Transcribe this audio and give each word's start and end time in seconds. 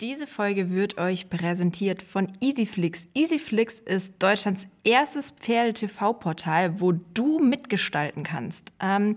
Diese 0.00 0.26
Folge 0.26 0.70
wird 0.70 0.98
euch 0.98 1.30
präsentiert 1.30 2.02
von 2.02 2.26
EasyFlix. 2.40 3.06
EasyFlix 3.14 3.78
ist 3.78 4.20
Deutschlands 4.20 4.66
erstes 4.82 5.30
Pferde-TV-Portal, 5.30 6.80
wo 6.80 6.90
du 6.90 7.38
mitgestalten 7.38 8.24
kannst. 8.24 8.72
Ähm, 8.80 9.14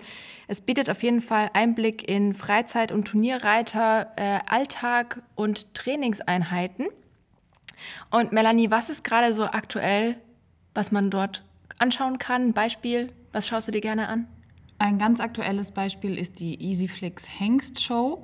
es 0.48 0.62
bietet 0.62 0.88
auf 0.92 1.02
jeden 1.02 1.22
Fall 1.22 1.50
Einblick 1.54 2.08
in 2.08 2.36
Freizeit- 2.36 2.92
und 2.92 3.06
Turnierreiter, 3.06 4.12
äh, 4.18 4.40
Alltag 4.46 5.24
und 5.34 5.74
Trainingseinheiten. 5.74 6.86
Und 8.12 8.32
Melanie, 8.32 8.70
was 8.70 8.92
ist 8.92 9.04
gerade 9.04 9.34
so 9.34 9.46
aktuell, 9.46 10.16
was 10.76 10.92
man 10.92 11.10
dort 11.10 11.44
anschauen 11.80 12.20
kann? 12.20 12.54
Beispiel, 12.54 13.12
was 13.32 13.48
schaust 13.48 13.68
du 13.68 13.72
dir 13.72 13.82
gerne 13.82 14.10
an? 14.10 14.28
Ein 14.78 15.00
ganz 15.00 15.22
aktuelles 15.22 15.72
Beispiel 15.72 16.20
ist 16.20 16.40
die 16.40 16.54
EasyFlix 16.70 17.40
Hengst 17.40 17.82
Show. 17.82 18.24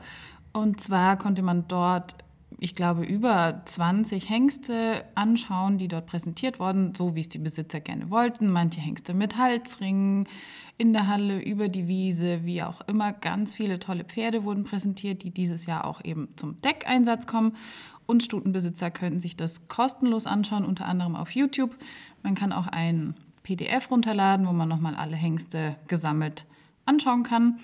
Und 0.51 0.79
zwar 0.79 1.17
konnte 1.17 1.41
man 1.41 1.67
dort 1.67 2.15
ich 2.63 2.75
glaube, 2.75 3.03
über 3.03 3.61
20 3.65 4.29
Hengste 4.29 5.03
anschauen, 5.15 5.77
die 5.77 5.89
dort 5.89 6.05
präsentiert 6.05 6.61
wurden, 6.61 6.95
so 6.95 7.13
wie 7.13 7.19
es 7.19 7.27
die 7.27 7.37
Besitzer 7.37 7.81
gerne 7.81 8.09
wollten. 8.09 8.49
Manche 8.49 8.79
Hengste 8.79 9.13
mit 9.13 9.37
Halsringen, 9.37 10.29
in 10.77 10.93
der 10.93 11.07
Halle, 11.07 11.41
über 11.41 11.67
die 11.67 11.89
Wiese, 11.89 12.45
wie 12.45 12.63
auch 12.63 12.79
immer. 12.87 13.11
Ganz 13.11 13.55
viele 13.55 13.79
tolle 13.79 14.05
Pferde 14.05 14.45
wurden 14.45 14.63
präsentiert, 14.63 15.23
die 15.23 15.31
dieses 15.31 15.65
Jahr 15.65 15.83
auch 15.83 16.05
eben 16.05 16.29
zum 16.37 16.61
Deckeinsatz 16.61 17.27
kommen. 17.27 17.57
Und 18.05 18.23
Stutenbesitzer 18.23 18.91
können 18.91 19.19
sich 19.19 19.35
das 19.35 19.67
kostenlos 19.67 20.25
anschauen, 20.25 20.63
unter 20.63 20.85
anderem 20.85 21.17
auf 21.17 21.31
YouTube. 21.31 21.75
Man 22.21 22.33
kann 22.33 22.53
auch 22.53 22.67
ein 22.67 23.13
PDF 23.43 23.91
runterladen, 23.91 24.47
wo 24.47 24.53
man 24.53 24.69
nochmal 24.69 24.95
alle 24.95 25.17
Hengste 25.17 25.75
gesammelt 25.89 26.45
anschauen 26.85 27.23
kann. 27.23 27.59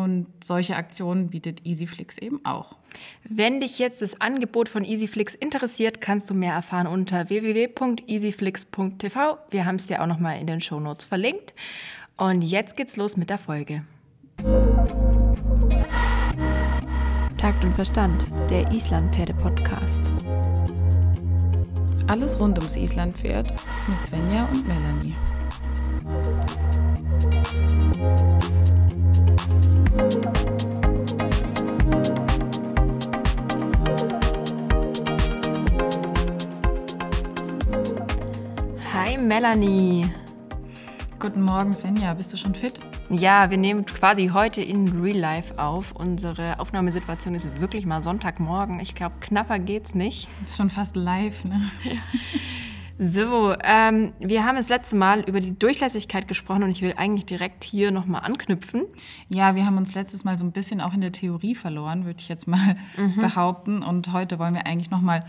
Und 0.00 0.26
solche 0.42 0.76
Aktionen 0.76 1.28
bietet 1.28 1.66
EasyFlix 1.66 2.16
eben 2.16 2.42
auch. 2.42 2.76
Wenn 3.28 3.60
dich 3.60 3.78
jetzt 3.78 4.00
das 4.00 4.18
Angebot 4.18 4.70
von 4.70 4.82
EasyFlix 4.82 5.34
interessiert, 5.34 6.00
kannst 6.00 6.30
du 6.30 6.34
mehr 6.34 6.54
erfahren 6.54 6.86
unter 6.86 7.28
www.easyflix.tv. 7.28 9.38
Wir 9.50 9.66
haben 9.66 9.76
es 9.76 9.88
dir 9.88 10.02
auch 10.02 10.06
nochmal 10.06 10.40
in 10.40 10.46
den 10.46 10.62
Shownotes 10.62 11.04
verlinkt. 11.04 11.52
Und 12.16 12.40
jetzt 12.40 12.78
geht's 12.78 12.96
los 12.96 13.18
mit 13.18 13.28
der 13.28 13.36
Folge. 13.36 13.84
Takt 17.36 17.62
und 17.62 17.74
Verstand, 17.74 18.26
der 18.48 18.72
Islandpferde-Podcast. 18.72 20.10
Alles 22.06 22.40
rund 22.40 22.58
ums 22.58 22.76
Islandpferd 22.76 23.52
mit 23.86 24.02
Svenja 24.02 24.46
und 24.46 24.66
Melanie. 24.66 25.14
Melanie. 39.30 40.10
Guten 41.20 41.42
Morgen, 41.42 41.72
Svenja. 41.72 42.14
Bist 42.14 42.32
du 42.32 42.36
schon 42.36 42.52
fit? 42.52 42.80
Ja, 43.10 43.48
wir 43.48 43.58
nehmen 43.58 43.86
quasi 43.86 44.32
heute 44.34 44.60
in 44.60 44.88
Real 45.00 45.16
Life 45.16 45.56
auf. 45.56 45.92
Unsere 45.92 46.58
Aufnahmesituation 46.58 47.36
ist 47.36 47.60
wirklich 47.60 47.86
mal 47.86 48.02
Sonntagmorgen. 48.02 48.80
Ich 48.80 48.96
glaube, 48.96 49.14
knapper 49.20 49.60
geht's 49.60 49.94
nicht. 49.94 50.26
Ist 50.44 50.56
schon 50.56 50.68
fast 50.68 50.96
live, 50.96 51.44
ne? 51.44 51.70
Ja. 51.84 51.92
So, 53.02 53.54
ähm, 53.62 54.12
wir 54.18 54.44
haben 54.44 54.56
das 54.56 54.68
letzte 54.68 54.94
Mal 54.94 55.20
über 55.20 55.40
die 55.40 55.58
Durchlässigkeit 55.58 56.28
gesprochen 56.28 56.64
und 56.64 56.70
ich 56.70 56.82
will 56.82 56.92
eigentlich 56.98 57.24
direkt 57.24 57.64
hier 57.64 57.92
nochmal 57.92 58.20
anknüpfen. 58.24 58.84
Ja, 59.32 59.54
wir 59.54 59.64
haben 59.64 59.78
uns 59.78 59.94
letztes 59.94 60.22
Mal 60.22 60.36
so 60.36 60.44
ein 60.44 60.52
bisschen 60.52 60.82
auch 60.82 60.92
in 60.92 61.00
der 61.00 61.10
Theorie 61.10 61.54
verloren, 61.54 62.04
würde 62.04 62.20
ich 62.20 62.28
jetzt 62.28 62.46
mal 62.46 62.76
mhm. 62.98 63.16
behaupten. 63.16 63.82
Und 63.82 64.12
heute 64.12 64.38
wollen 64.38 64.52
wir 64.52 64.66
eigentlich 64.66 64.90
nochmal 64.90 65.24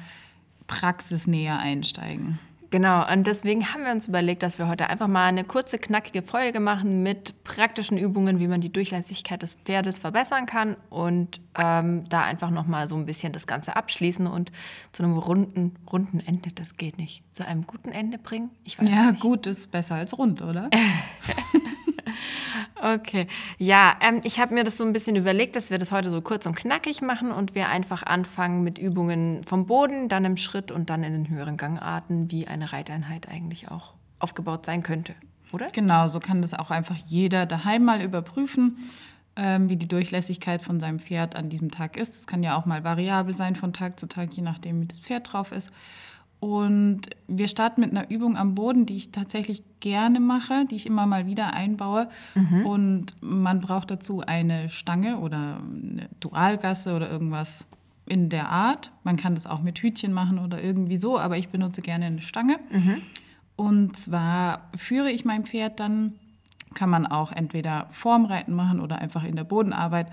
praxisnäher 0.68 1.60
einsteigen. 1.60 2.40
Genau, 2.72 3.06
und 3.12 3.28
deswegen 3.28 3.74
haben 3.74 3.84
wir 3.84 3.92
uns 3.92 4.08
überlegt, 4.08 4.44
dass 4.44 4.58
wir 4.58 4.70
heute 4.70 4.90
einfach 4.90 5.10
mal 5.10 5.26
eine 5.26 5.44
kurze, 5.44 5.78
knackige 5.78 6.24
Folge 6.24 6.62
machen 6.62 7.04
mit 7.04 7.44
praktischen 7.44 7.98
Übungen, 7.98 8.40
wie 8.40 8.48
man 8.48 8.62
die 8.62 8.72
Durchlässigkeit 8.72 9.42
des 9.42 9.56
Pferdes 9.56 10.00
verbessern 10.00 10.46
kann 10.46 10.78
und 10.90 11.42
ähm, 11.58 12.06
da 12.08 12.24
einfach 12.24 12.50
nochmal 12.50 12.88
so 12.88 12.96
ein 12.96 13.06
bisschen 13.06 13.34
das 13.34 13.46
Ganze 13.46 13.76
abschließen 13.76 14.26
und 14.26 14.54
zu 14.94 15.04
einem 15.04 15.18
runden, 15.18 15.76
runden 15.92 16.22
Ende, 16.22 16.52
das 16.56 16.78
geht 16.78 16.98
nicht, 16.98 17.24
zu 17.34 17.46
einem 17.46 17.68
guten 17.68 17.90
Ende 17.90 18.18
bringen. 18.18 18.52
Ich 18.64 18.80
weiß 18.80 18.90
ja, 18.90 19.12
nicht. 19.12 19.22
gut 19.22 19.48
ist 19.48 19.70
besser 19.72 19.96
als 19.96 20.18
rund, 20.18 20.42
oder? 20.42 20.70
Okay, 22.82 23.28
ja, 23.58 23.96
ähm, 24.02 24.22
ich 24.24 24.40
habe 24.40 24.54
mir 24.54 24.64
das 24.64 24.78
so 24.78 24.84
ein 24.84 24.94
bisschen 24.94 25.16
überlegt, 25.16 25.56
dass 25.56 25.70
wir 25.70 25.78
das 25.78 25.92
heute 25.92 26.10
so 26.10 26.22
kurz 26.22 26.46
und 26.46 26.56
knackig 26.56 27.02
machen 27.02 27.32
und 27.32 27.56
wir 27.56 27.70
einfach 27.70 28.04
anfangen 28.04 28.64
mit 28.64 28.78
Übungen 28.78 29.44
vom 29.44 29.66
Boden, 29.66 30.10
dann 30.10 30.26
im 30.26 30.38
Schritt 30.38 30.72
und 30.72 30.90
dann 30.90 31.04
in 31.04 31.14
den 31.14 31.30
höheren 31.30 31.58
Gangarten, 31.58 32.32
wie 32.32 32.48
eine 32.48 32.74
Reiteinheit 32.74 33.30
eigentlich 33.30 33.70
auch 33.70 33.94
aufgebaut 34.20 34.66
sein 34.66 34.84
könnte, 34.84 35.16
oder? 35.52 35.68
Genau, 35.74 36.08
so 36.08 36.20
kann 36.20 36.42
das 36.42 36.54
auch 36.54 36.72
einfach 36.72 36.98
jeder 37.06 37.46
daheim 37.46 37.84
mal 37.84 38.02
überprüfen, 38.02 38.90
ähm, 39.36 39.70
wie 39.70 39.78
die 39.78 39.88
Durchlässigkeit 39.88 40.62
von 40.62 40.80
seinem 40.80 41.00
Pferd 41.00 41.36
an 41.36 41.50
diesem 41.50 41.72
Tag 41.72 41.98
ist. 41.98 42.16
Das 42.16 42.28
kann 42.28 42.44
ja 42.44 42.58
auch 42.58 42.66
mal 42.66 42.84
variabel 42.84 43.36
sein 43.36 43.56
von 43.56 43.74
Tag 43.74 44.00
zu 44.00 44.08
Tag, 44.08 44.34
je 44.34 44.44
nachdem, 44.44 44.82
wie 44.82 44.88
das 44.88 45.00
Pferd 45.00 45.32
drauf 45.32 45.52
ist. 45.52 45.72
Und 46.42 47.02
wir 47.28 47.48
starten 47.48 47.82
mit 47.82 47.92
einer 47.92 48.10
Übung 48.10 48.36
am 48.36 48.56
Boden, 48.56 48.88
die 48.88 48.98
ich 48.98 49.12
tatsächlich 49.12 49.62
gerne 49.80 50.20
mache, 50.20 50.66
die 50.66 50.76
ich 50.76 50.88
immer 50.88 51.06
mal 51.06 51.28
wieder 51.28 51.54
einbaue. 51.54 52.10
Mhm. 52.34 52.66
Und 52.66 53.06
man 53.22 53.62
braucht 53.62 53.92
dazu 53.92 54.22
eine 54.26 54.68
Stange 54.70 55.20
oder 55.20 55.62
eine 55.62 56.10
Dualgasse 56.20 56.96
oder 56.96 57.12
irgendwas 57.12 57.68
in 58.08 58.30
der 58.30 58.50
Art. 58.50 58.92
Man 59.04 59.18
kann 59.18 59.36
das 59.36 59.46
auch 59.46 59.62
mit 59.62 59.78
Hütchen 59.84 60.14
machen 60.14 60.40
oder 60.40 60.64
irgendwie 60.64 60.98
so, 60.98 61.20
aber 61.20 61.38
ich 61.38 61.50
benutze 61.50 61.84
gerne 61.84 62.06
eine 62.06 62.22
Stange. 62.22 62.58
Mhm. 62.72 63.04
Und 63.56 63.96
zwar 63.96 64.72
führe 64.76 65.12
ich 65.12 65.24
mein 65.24 65.46
Pferd 65.46 65.80
dann, 65.80 66.14
kann 66.74 66.90
man 66.90 67.06
auch 67.06 67.32
entweder 67.32 67.86
vorm 67.92 68.26
Reiten 68.26 68.54
machen 68.54 68.80
oder 68.80 68.98
einfach 68.98 69.24
in 69.26 69.36
der 69.36 69.44
Bodenarbeit 69.44 70.08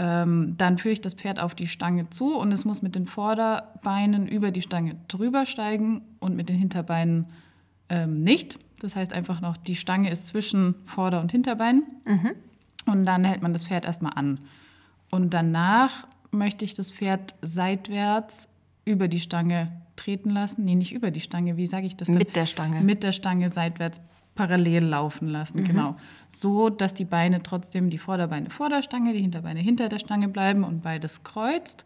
ähm, 0.00 0.54
dann 0.56 0.78
führe 0.78 0.94
ich 0.94 1.02
das 1.02 1.12
Pferd 1.12 1.38
auf 1.38 1.54
die 1.54 1.66
Stange 1.66 2.08
zu 2.08 2.34
und 2.34 2.50
es 2.52 2.64
muss 2.64 2.80
mit 2.80 2.94
den 2.94 3.06
Vorderbeinen 3.06 4.26
über 4.26 4.50
die 4.50 4.62
Stange 4.62 4.96
drüber 5.08 5.44
steigen 5.44 6.00
und 6.20 6.34
mit 6.34 6.48
den 6.48 6.56
Hinterbeinen 6.56 7.26
ähm, 7.90 8.24
nicht. 8.24 8.58
Das 8.78 8.96
heißt 8.96 9.12
einfach 9.12 9.42
noch, 9.42 9.58
die 9.58 9.76
Stange 9.76 10.10
ist 10.10 10.26
zwischen 10.26 10.74
Vorder- 10.86 11.20
und 11.20 11.30
Hinterbeinen. 11.32 11.82
Mhm. 12.06 12.30
Und 12.86 13.04
dann 13.04 13.24
hält 13.24 13.42
man 13.42 13.52
das 13.52 13.64
Pferd 13.64 13.84
erstmal 13.84 14.14
an. 14.14 14.40
Und 15.10 15.34
danach 15.34 16.06
möchte 16.30 16.64
ich 16.64 16.72
das 16.72 16.90
Pferd 16.90 17.34
seitwärts 17.42 18.48
über 18.86 19.06
die 19.06 19.20
Stange 19.20 19.70
treten 19.96 20.30
lassen. 20.30 20.64
Nee, 20.64 20.76
nicht 20.76 20.94
über 20.94 21.10
die 21.10 21.20
Stange, 21.20 21.58
wie 21.58 21.66
sage 21.66 21.86
ich 21.86 21.94
das 21.94 22.08
denn? 22.08 22.16
Mit 22.16 22.34
der 22.36 22.46
Stange. 22.46 22.80
Mit 22.80 23.02
der 23.02 23.12
Stange 23.12 23.50
seitwärts 23.50 24.00
parallel 24.40 24.84
laufen 24.84 25.28
lassen, 25.28 25.60
mhm. 25.60 25.64
genau. 25.64 25.96
So, 26.30 26.70
dass 26.70 26.94
die 26.94 27.04
Beine 27.04 27.42
trotzdem, 27.42 27.90
die 27.90 27.98
Vorderbeine 27.98 28.48
vor 28.48 28.70
der 28.70 28.82
Stange, 28.82 29.12
die 29.12 29.20
Hinterbeine 29.20 29.60
hinter 29.60 29.90
der 29.90 29.98
Stange 29.98 30.28
bleiben 30.28 30.64
und 30.64 30.82
beides 30.82 31.24
kreuzt. 31.24 31.84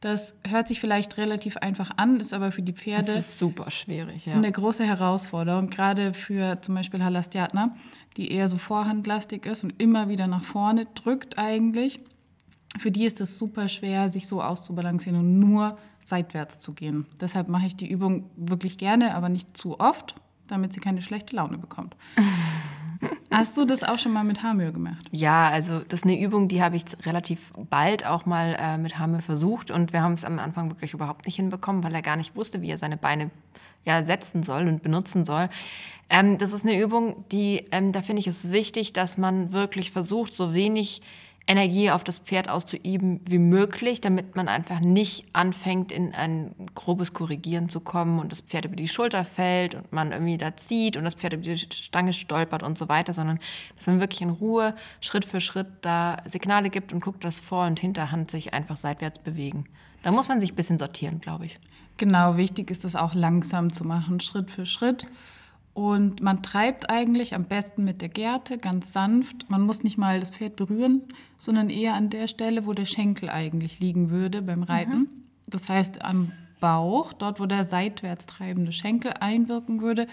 Das 0.00 0.34
hört 0.48 0.66
sich 0.66 0.80
vielleicht 0.80 1.18
relativ 1.18 1.58
einfach 1.58 1.90
an, 1.98 2.18
ist 2.18 2.32
aber 2.32 2.52
für 2.52 2.62
die 2.62 2.72
Pferde 2.72 3.12
das 3.12 3.28
ist 3.28 3.38
super 3.38 3.70
schwierig, 3.70 4.24
ja. 4.24 4.32
eine 4.32 4.50
große 4.50 4.82
Herausforderung, 4.82 5.68
gerade 5.68 6.14
für 6.14 6.62
zum 6.62 6.74
Beispiel 6.74 7.04
Halastiatna, 7.04 7.76
die 8.16 8.32
eher 8.32 8.48
so 8.48 8.56
vorhandlastig 8.56 9.44
ist 9.44 9.62
und 9.62 9.74
immer 9.76 10.08
wieder 10.08 10.26
nach 10.26 10.42
vorne 10.42 10.86
drückt 10.94 11.38
eigentlich. 11.38 12.00
Für 12.78 12.90
die 12.90 13.04
ist 13.04 13.20
es 13.20 13.36
super 13.36 13.68
schwer, 13.68 14.08
sich 14.08 14.26
so 14.26 14.42
auszubalancieren 14.42 15.20
und 15.20 15.38
nur 15.38 15.76
seitwärts 15.98 16.60
zu 16.60 16.72
gehen. 16.72 17.04
Deshalb 17.20 17.48
mache 17.48 17.66
ich 17.66 17.76
die 17.76 17.90
Übung 17.90 18.30
wirklich 18.36 18.78
gerne, 18.78 19.14
aber 19.14 19.28
nicht 19.28 19.54
zu 19.54 19.78
oft, 19.78 20.14
damit 20.50 20.72
sie 20.72 20.80
keine 20.80 21.02
schlechte 21.02 21.36
Laune 21.36 21.58
bekommt. 21.58 21.96
Hast 23.30 23.56
du 23.56 23.64
das 23.64 23.82
auch 23.82 23.98
schon 23.98 24.12
mal 24.12 24.24
mit 24.24 24.42
Haarmühe 24.42 24.72
gemacht? 24.72 25.06
Ja, 25.12 25.48
also 25.48 25.78
das 25.78 26.00
ist 26.00 26.04
eine 26.04 26.20
Übung, 26.20 26.48
die 26.48 26.62
habe 26.62 26.76
ich 26.76 26.84
relativ 27.06 27.52
bald 27.70 28.04
auch 28.04 28.26
mal 28.26 28.56
äh, 28.58 28.76
mit 28.76 28.98
Haarmühe 28.98 29.22
versucht 29.22 29.70
und 29.70 29.92
wir 29.92 30.02
haben 30.02 30.14
es 30.14 30.24
am 30.24 30.38
Anfang 30.38 30.70
wirklich 30.70 30.92
überhaupt 30.92 31.26
nicht 31.26 31.36
hinbekommen, 31.36 31.84
weil 31.84 31.94
er 31.94 32.02
gar 32.02 32.16
nicht 32.16 32.36
wusste, 32.36 32.60
wie 32.60 32.70
er 32.70 32.78
seine 32.78 32.96
Beine 32.96 33.30
ja, 33.84 34.02
setzen 34.02 34.42
soll 34.42 34.66
und 34.66 34.82
benutzen 34.82 35.24
soll. 35.24 35.48
Ähm, 36.10 36.38
das 36.38 36.52
ist 36.52 36.66
eine 36.66 36.78
Übung, 36.78 37.24
die, 37.30 37.66
ähm, 37.70 37.92
da 37.92 38.02
finde 38.02 38.20
ich 38.20 38.26
es 38.26 38.50
wichtig, 38.50 38.92
dass 38.92 39.16
man 39.16 39.52
wirklich 39.52 39.92
versucht, 39.92 40.34
so 40.34 40.52
wenig 40.52 41.00
Energie 41.50 41.90
auf 41.90 42.04
das 42.04 42.18
Pferd 42.18 42.48
auszuüben 42.48 43.20
wie 43.26 43.40
möglich, 43.40 44.00
damit 44.00 44.36
man 44.36 44.46
einfach 44.46 44.78
nicht 44.78 45.24
anfängt, 45.32 45.90
in 45.90 46.14
ein 46.14 46.54
grobes 46.76 47.12
Korrigieren 47.12 47.68
zu 47.68 47.80
kommen 47.80 48.20
und 48.20 48.30
das 48.30 48.40
Pferd 48.40 48.66
über 48.66 48.76
die 48.76 48.86
Schulter 48.86 49.24
fällt 49.24 49.74
und 49.74 49.92
man 49.92 50.12
irgendwie 50.12 50.38
da 50.38 50.56
zieht 50.56 50.96
und 50.96 51.02
das 51.02 51.14
Pferd 51.14 51.32
über 51.32 51.42
die 51.42 51.58
Stange 51.58 52.12
stolpert 52.12 52.62
und 52.62 52.78
so 52.78 52.88
weiter, 52.88 53.12
sondern 53.12 53.38
dass 53.74 53.88
man 53.88 53.98
wirklich 53.98 54.20
in 54.20 54.30
Ruhe 54.30 54.76
Schritt 55.00 55.24
für 55.24 55.40
Schritt 55.40 55.66
da 55.80 56.18
Signale 56.24 56.70
gibt 56.70 56.92
und 56.92 57.00
guckt, 57.00 57.24
dass 57.24 57.40
Vor- 57.40 57.66
und 57.66 57.80
Hinterhand 57.80 58.30
sich 58.30 58.54
einfach 58.54 58.76
seitwärts 58.76 59.18
bewegen. 59.18 59.64
Da 60.04 60.12
muss 60.12 60.28
man 60.28 60.40
sich 60.40 60.52
ein 60.52 60.56
bisschen 60.56 60.78
sortieren, 60.78 61.20
glaube 61.20 61.46
ich. 61.46 61.58
Genau, 61.96 62.36
wichtig 62.36 62.70
ist 62.70 62.84
es 62.84 62.94
auch 62.94 63.12
langsam 63.12 63.72
zu 63.72 63.84
machen, 63.84 64.20
Schritt 64.20 64.52
für 64.52 64.66
Schritt. 64.66 65.04
Und 65.80 66.20
man 66.20 66.42
treibt 66.42 66.90
eigentlich 66.90 67.34
am 67.34 67.44
besten 67.44 67.84
mit 67.84 68.02
der 68.02 68.10
Gerte 68.10 68.58
ganz 68.58 68.92
sanft. 68.92 69.48
Man 69.48 69.62
muss 69.62 69.82
nicht 69.82 69.96
mal 69.96 70.20
das 70.20 70.28
Pferd 70.28 70.56
berühren, 70.56 71.04
sondern 71.38 71.70
eher 71.70 71.94
an 71.94 72.10
der 72.10 72.26
Stelle, 72.26 72.66
wo 72.66 72.74
der 72.74 72.84
Schenkel 72.84 73.30
eigentlich 73.30 73.80
liegen 73.80 74.10
würde 74.10 74.42
beim 74.42 74.62
Reiten. 74.62 74.98
Mhm. 74.98 75.08
Das 75.46 75.70
heißt, 75.70 76.04
am 76.04 76.32
Bauch, 76.60 77.14
dort 77.14 77.40
wo 77.40 77.46
der 77.46 77.64
seitwärts 77.64 78.26
treibende 78.26 78.72
Schenkel 78.72 79.14
einwirken 79.20 79.80
würde, 79.80 80.06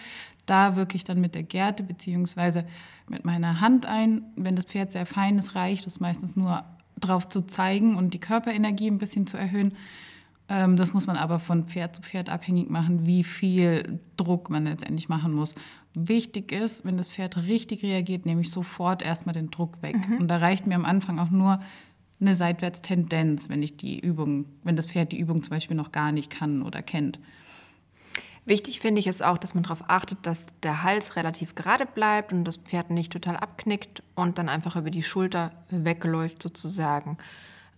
da 0.45 0.77
wirke 0.77 0.95
ich 0.95 1.03
dann 1.03 1.19
mit 1.19 1.35
der 1.35 1.43
Gerte 1.43 1.83
bzw. 1.83 2.63
mit 3.09 3.25
meiner 3.25 3.59
Hand 3.59 3.85
ein. 3.85 4.23
Wenn 4.37 4.55
das 4.55 4.63
Pferd 4.63 4.93
sehr 4.93 5.05
fein 5.05 5.37
ist, 5.37 5.53
reicht 5.53 5.85
es 5.85 5.99
meistens 5.99 6.37
nur 6.37 6.63
darauf 6.95 7.27
zu 7.27 7.41
zeigen 7.41 7.97
und 7.97 8.13
die 8.13 8.21
Körperenergie 8.21 8.89
ein 8.89 8.99
bisschen 8.99 9.27
zu 9.27 9.35
erhöhen. 9.35 9.73
Ähm, 10.49 10.75
das 10.77 10.93
muss 10.93 11.07
man 11.07 11.17
aber 11.17 11.39
von 11.39 11.65
Pferd 11.65 11.95
zu 11.95 12.01
Pferd 12.01 12.29
abhängig 12.29 12.69
machen, 12.69 13.05
wie 13.05 13.23
viel 13.23 13.99
Druck 14.15 14.49
man 14.49 14.65
letztendlich 14.65 15.09
machen 15.09 15.33
muss. 15.33 15.55
Wichtig 15.93 16.51
ist, 16.51 16.85
wenn 16.85 16.97
das 16.97 17.09
Pferd 17.09 17.37
richtig 17.37 17.83
reagiert, 17.83 18.25
nehme 18.25 18.41
ich 18.41 18.51
sofort 18.51 19.01
erstmal 19.01 19.33
den 19.33 19.51
Druck 19.51 19.81
weg. 19.81 19.95
Mhm. 20.07 20.17
Und 20.17 20.27
da 20.27 20.37
reicht 20.37 20.67
mir 20.67 20.75
am 20.75 20.85
Anfang 20.85 21.19
auch 21.19 21.31
nur 21.31 21.59
eine 22.19 22.33
Seitwärtstendenz, 22.33 23.49
wenn 23.49 23.61
ich 23.61 23.77
die 23.77 23.99
Übung, 23.99 24.45
wenn 24.63 24.75
das 24.75 24.87
Pferd 24.87 25.11
die 25.11 25.19
Übung 25.19 25.43
zum 25.43 25.51
Beispiel 25.51 25.77
noch 25.77 25.91
gar 25.91 26.11
nicht 26.11 26.29
kann 26.29 26.61
oder 26.63 26.81
kennt. 26.81 27.19
Wichtig 28.45 28.79
finde 28.79 28.99
ich 28.99 29.07
es 29.07 29.21
auch, 29.21 29.37
dass 29.37 29.55
man 29.55 29.63
darauf 29.63 29.89
achtet, 29.89 30.19
dass 30.25 30.47
der 30.63 30.81
Hals 30.81 31.17
relativ 31.17 31.55
gerade 31.55 31.85
bleibt 31.85 32.31
und 32.31 32.45
das 32.45 32.55
Pferd 32.55 32.91
nicht 32.91 33.11
total 33.11 33.35
abknickt 33.35 34.03
und 34.15 34.37
dann 34.37 34.47
einfach 34.47 34.77
über 34.77 34.89
die 34.89 35.03
Schulter 35.03 35.51
wegläuft 35.69 36.41
sozusagen. 36.41 37.17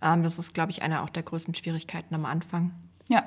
Ähm, 0.02 0.22
das 0.22 0.38
ist, 0.38 0.54
glaube 0.54 0.70
ich, 0.70 0.82
eine 0.82 1.02
auch 1.02 1.10
der 1.10 1.22
größten 1.22 1.54
Schwierigkeiten 1.54 2.14
am 2.14 2.24
Anfang. 2.24 2.72
Ja. 3.08 3.24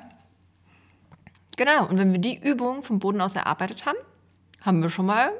Genau, 1.56 1.86
und 1.86 1.98
wenn 1.98 2.12
wir 2.12 2.20
die 2.20 2.36
Übung 2.36 2.82
vom 2.82 2.98
Boden 2.98 3.20
aus 3.20 3.36
erarbeitet 3.36 3.86
haben, 3.86 3.98
haben 4.62 4.82
wir 4.82 4.90
schon 4.90 5.06
mal 5.06 5.30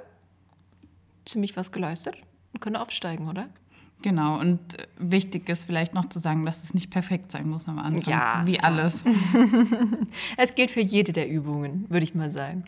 ziemlich 1.24 1.56
was 1.56 1.72
geleistet 1.72 2.14
und 2.52 2.60
können 2.60 2.76
aufsteigen, 2.76 3.28
oder? 3.28 3.48
Genau, 4.02 4.38
und 4.38 4.60
wichtig 4.98 5.48
ist 5.48 5.64
vielleicht 5.64 5.94
noch 5.94 6.04
zu 6.10 6.18
sagen, 6.18 6.44
dass 6.44 6.62
es 6.62 6.74
nicht 6.74 6.90
perfekt 6.90 7.32
sein 7.32 7.48
muss 7.48 7.66
am 7.68 7.78
Anfang, 7.78 8.02
ja, 8.12 8.42
wie 8.44 8.60
alles. 8.60 9.02
es 10.36 10.54
gilt 10.54 10.70
für 10.70 10.82
jede 10.82 11.12
der 11.12 11.28
Übungen, 11.28 11.86
würde 11.88 12.04
ich 12.04 12.14
mal 12.14 12.30
sagen. 12.30 12.64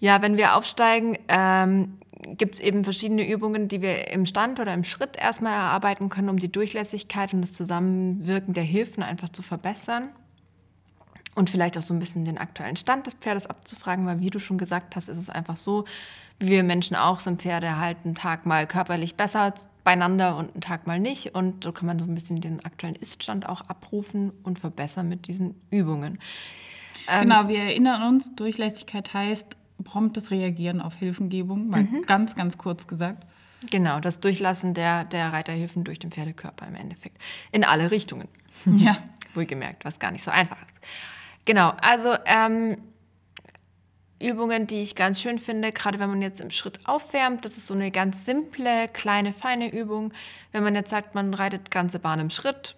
Ja, 0.00 0.20
wenn 0.22 0.36
wir 0.36 0.56
aufsteigen, 0.56 1.16
ähm, 1.28 1.96
gibt 2.34 2.54
es 2.54 2.60
eben 2.60 2.84
verschiedene 2.84 3.28
Übungen, 3.28 3.68
die 3.68 3.82
wir 3.82 4.10
im 4.10 4.26
Stand 4.26 4.60
oder 4.60 4.74
im 4.74 4.84
Schritt 4.84 5.16
erstmal 5.16 5.52
erarbeiten 5.52 6.08
können, 6.08 6.28
um 6.28 6.38
die 6.38 6.50
Durchlässigkeit 6.50 7.32
und 7.32 7.40
das 7.40 7.52
Zusammenwirken 7.52 8.54
der 8.54 8.64
Hilfen 8.64 9.02
einfach 9.02 9.28
zu 9.28 9.42
verbessern. 9.42 10.10
Und 11.34 11.50
vielleicht 11.50 11.76
auch 11.76 11.82
so 11.82 11.92
ein 11.92 11.98
bisschen 11.98 12.24
den 12.24 12.38
aktuellen 12.38 12.76
Stand 12.76 13.06
des 13.06 13.14
Pferdes 13.14 13.46
abzufragen, 13.46 14.06
weil 14.06 14.20
wie 14.20 14.30
du 14.30 14.38
schon 14.38 14.56
gesagt 14.56 14.96
hast, 14.96 15.08
ist 15.08 15.18
es 15.18 15.28
einfach 15.28 15.58
so, 15.58 15.84
wie 16.38 16.48
wir 16.48 16.62
Menschen 16.62 16.96
auch 16.96 17.20
sind 17.20 17.42
Pferde 17.42 17.78
halt 17.78 17.98
einen 18.04 18.14
Tag 18.14 18.46
mal 18.46 18.66
körperlich 18.66 19.16
besser 19.16 19.54
beieinander 19.84 20.36
und 20.36 20.52
einen 20.52 20.60
Tag 20.60 20.86
mal 20.86 20.98
nicht. 20.98 21.34
Und 21.34 21.64
so 21.64 21.72
kann 21.72 21.86
man 21.86 21.98
so 21.98 22.04
ein 22.04 22.14
bisschen 22.14 22.40
den 22.40 22.64
aktuellen 22.64 22.96
Iststand 22.96 23.48
auch 23.48 23.62
abrufen 23.62 24.32
und 24.42 24.58
verbessern 24.58 25.08
mit 25.08 25.26
diesen 25.28 25.54
Übungen. 25.70 26.18
Ähm, 27.08 27.22
genau, 27.22 27.48
wir 27.48 27.58
erinnern 27.58 28.02
uns, 28.08 28.34
Durchlässigkeit 28.34 29.14
heißt 29.14 29.56
promptes 29.84 30.30
Reagieren 30.30 30.80
auf 30.80 30.96
Hilfengebung, 30.96 31.68
mal 31.68 31.84
mhm. 31.84 32.02
ganz, 32.02 32.34
ganz 32.34 32.58
kurz 32.58 32.86
gesagt. 32.86 33.26
Genau, 33.70 34.00
das 34.00 34.20
Durchlassen 34.20 34.74
der, 34.74 35.04
der 35.04 35.32
Reiterhilfen 35.32 35.84
durch 35.84 35.98
den 35.98 36.10
Pferdekörper 36.10 36.66
im 36.66 36.74
Endeffekt. 36.74 37.18
In 37.52 37.64
alle 37.64 37.90
Richtungen. 37.90 38.28
Ja. 38.64 38.96
Wohlgemerkt, 39.34 39.84
was 39.84 39.98
gar 39.98 40.10
nicht 40.12 40.24
so 40.24 40.30
einfach 40.30 40.56
ist. 40.62 40.80
Genau, 41.44 41.74
also 41.82 42.14
ähm, 42.24 42.78
Übungen, 44.20 44.66
die 44.66 44.80
ich 44.80 44.94
ganz 44.94 45.20
schön 45.20 45.38
finde, 45.38 45.72
gerade 45.72 45.98
wenn 45.98 46.08
man 46.08 46.22
jetzt 46.22 46.40
im 46.40 46.50
Schritt 46.50 46.80
aufwärmt. 46.86 47.44
Das 47.44 47.56
ist 47.56 47.66
so 47.66 47.74
eine 47.74 47.90
ganz 47.90 48.24
simple, 48.24 48.88
kleine, 48.88 49.34
feine 49.34 49.72
Übung. 49.72 50.12
Wenn 50.52 50.62
man 50.62 50.74
jetzt 50.74 50.90
sagt, 50.90 51.14
man 51.14 51.34
reitet 51.34 51.70
ganze 51.70 51.98
Bahn 51.98 52.18
im 52.18 52.30
Schritt, 52.30 52.76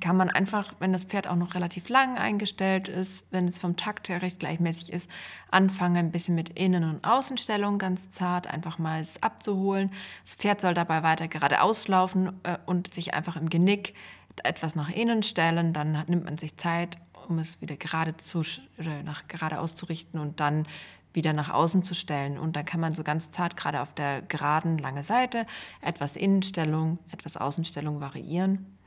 kann 0.00 0.16
man 0.16 0.30
einfach, 0.30 0.74
wenn 0.78 0.92
das 0.92 1.04
Pferd 1.04 1.26
auch 1.26 1.36
noch 1.36 1.54
relativ 1.54 1.88
lang 1.88 2.16
eingestellt 2.16 2.88
ist, 2.88 3.26
wenn 3.30 3.46
es 3.46 3.58
vom 3.58 3.76
Takt 3.76 4.08
her 4.08 4.22
recht 4.22 4.38
gleichmäßig 4.38 4.92
ist, 4.92 5.10
anfangen 5.50 5.96
ein 5.96 6.12
bisschen 6.12 6.34
mit 6.34 6.50
Innen- 6.50 6.84
und 6.84 7.04
Außenstellung 7.04 7.78
ganz 7.78 8.10
zart, 8.10 8.46
einfach 8.46 8.78
mal 8.78 9.00
es 9.00 9.22
abzuholen. 9.22 9.90
Das 10.24 10.34
Pferd 10.34 10.60
soll 10.60 10.74
dabei 10.74 11.02
weiter 11.02 11.28
geradeaus 11.28 11.88
laufen 11.88 12.32
äh, 12.44 12.58
und 12.66 12.92
sich 12.94 13.14
einfach 13.14 13.36
im 13.36 13.48
Genick 13.48 13.94
etwas 14.42 14.74
nach 14.76 14.88
innen 14.88 15.22
stellen. 15.22 15.72
Dann 15.72 16.04
nimmt 16.06 16.24
man 16.24 16.38
sich 16.38 16.56
Zeit, 16.56 16.98
um 17.28 17.38
es 17.38 17.60
wieder 17.60 17.76
gerade 17.76 18.16
zu, 18.16 18.42
oder 18.78 19.02
nach 19.02 19.28
gerade 19.28 19.60
auszurichten 19.60 20.20
und 20.20 20.40
dann 20.40 20.66
wieder 21.12 21.32
nach 21.32 21.50
außen 21.50 21.82
zu 21.82 21.94
stellen. 21.94 22.38
Und 22.38 22.56
dann 22.56 22.64
kann 22.64 22.80
man 22.80 22.94
so 22.94 23.02
ganz 23.02 23.30
zart 23.30 23.56
gerade 23.56 23.82
auf 23.82 23.94
der 23.94 24.22
geraden 24.22 24.78
lange 24.78 25.04
Seite 25.04 25.46
etwas 25.80 26.16
Innenstellung, 26.16 26.98
etwas 27.10 27.36
Außenstellung 27.36 28.00
variieren. 28.00 28.78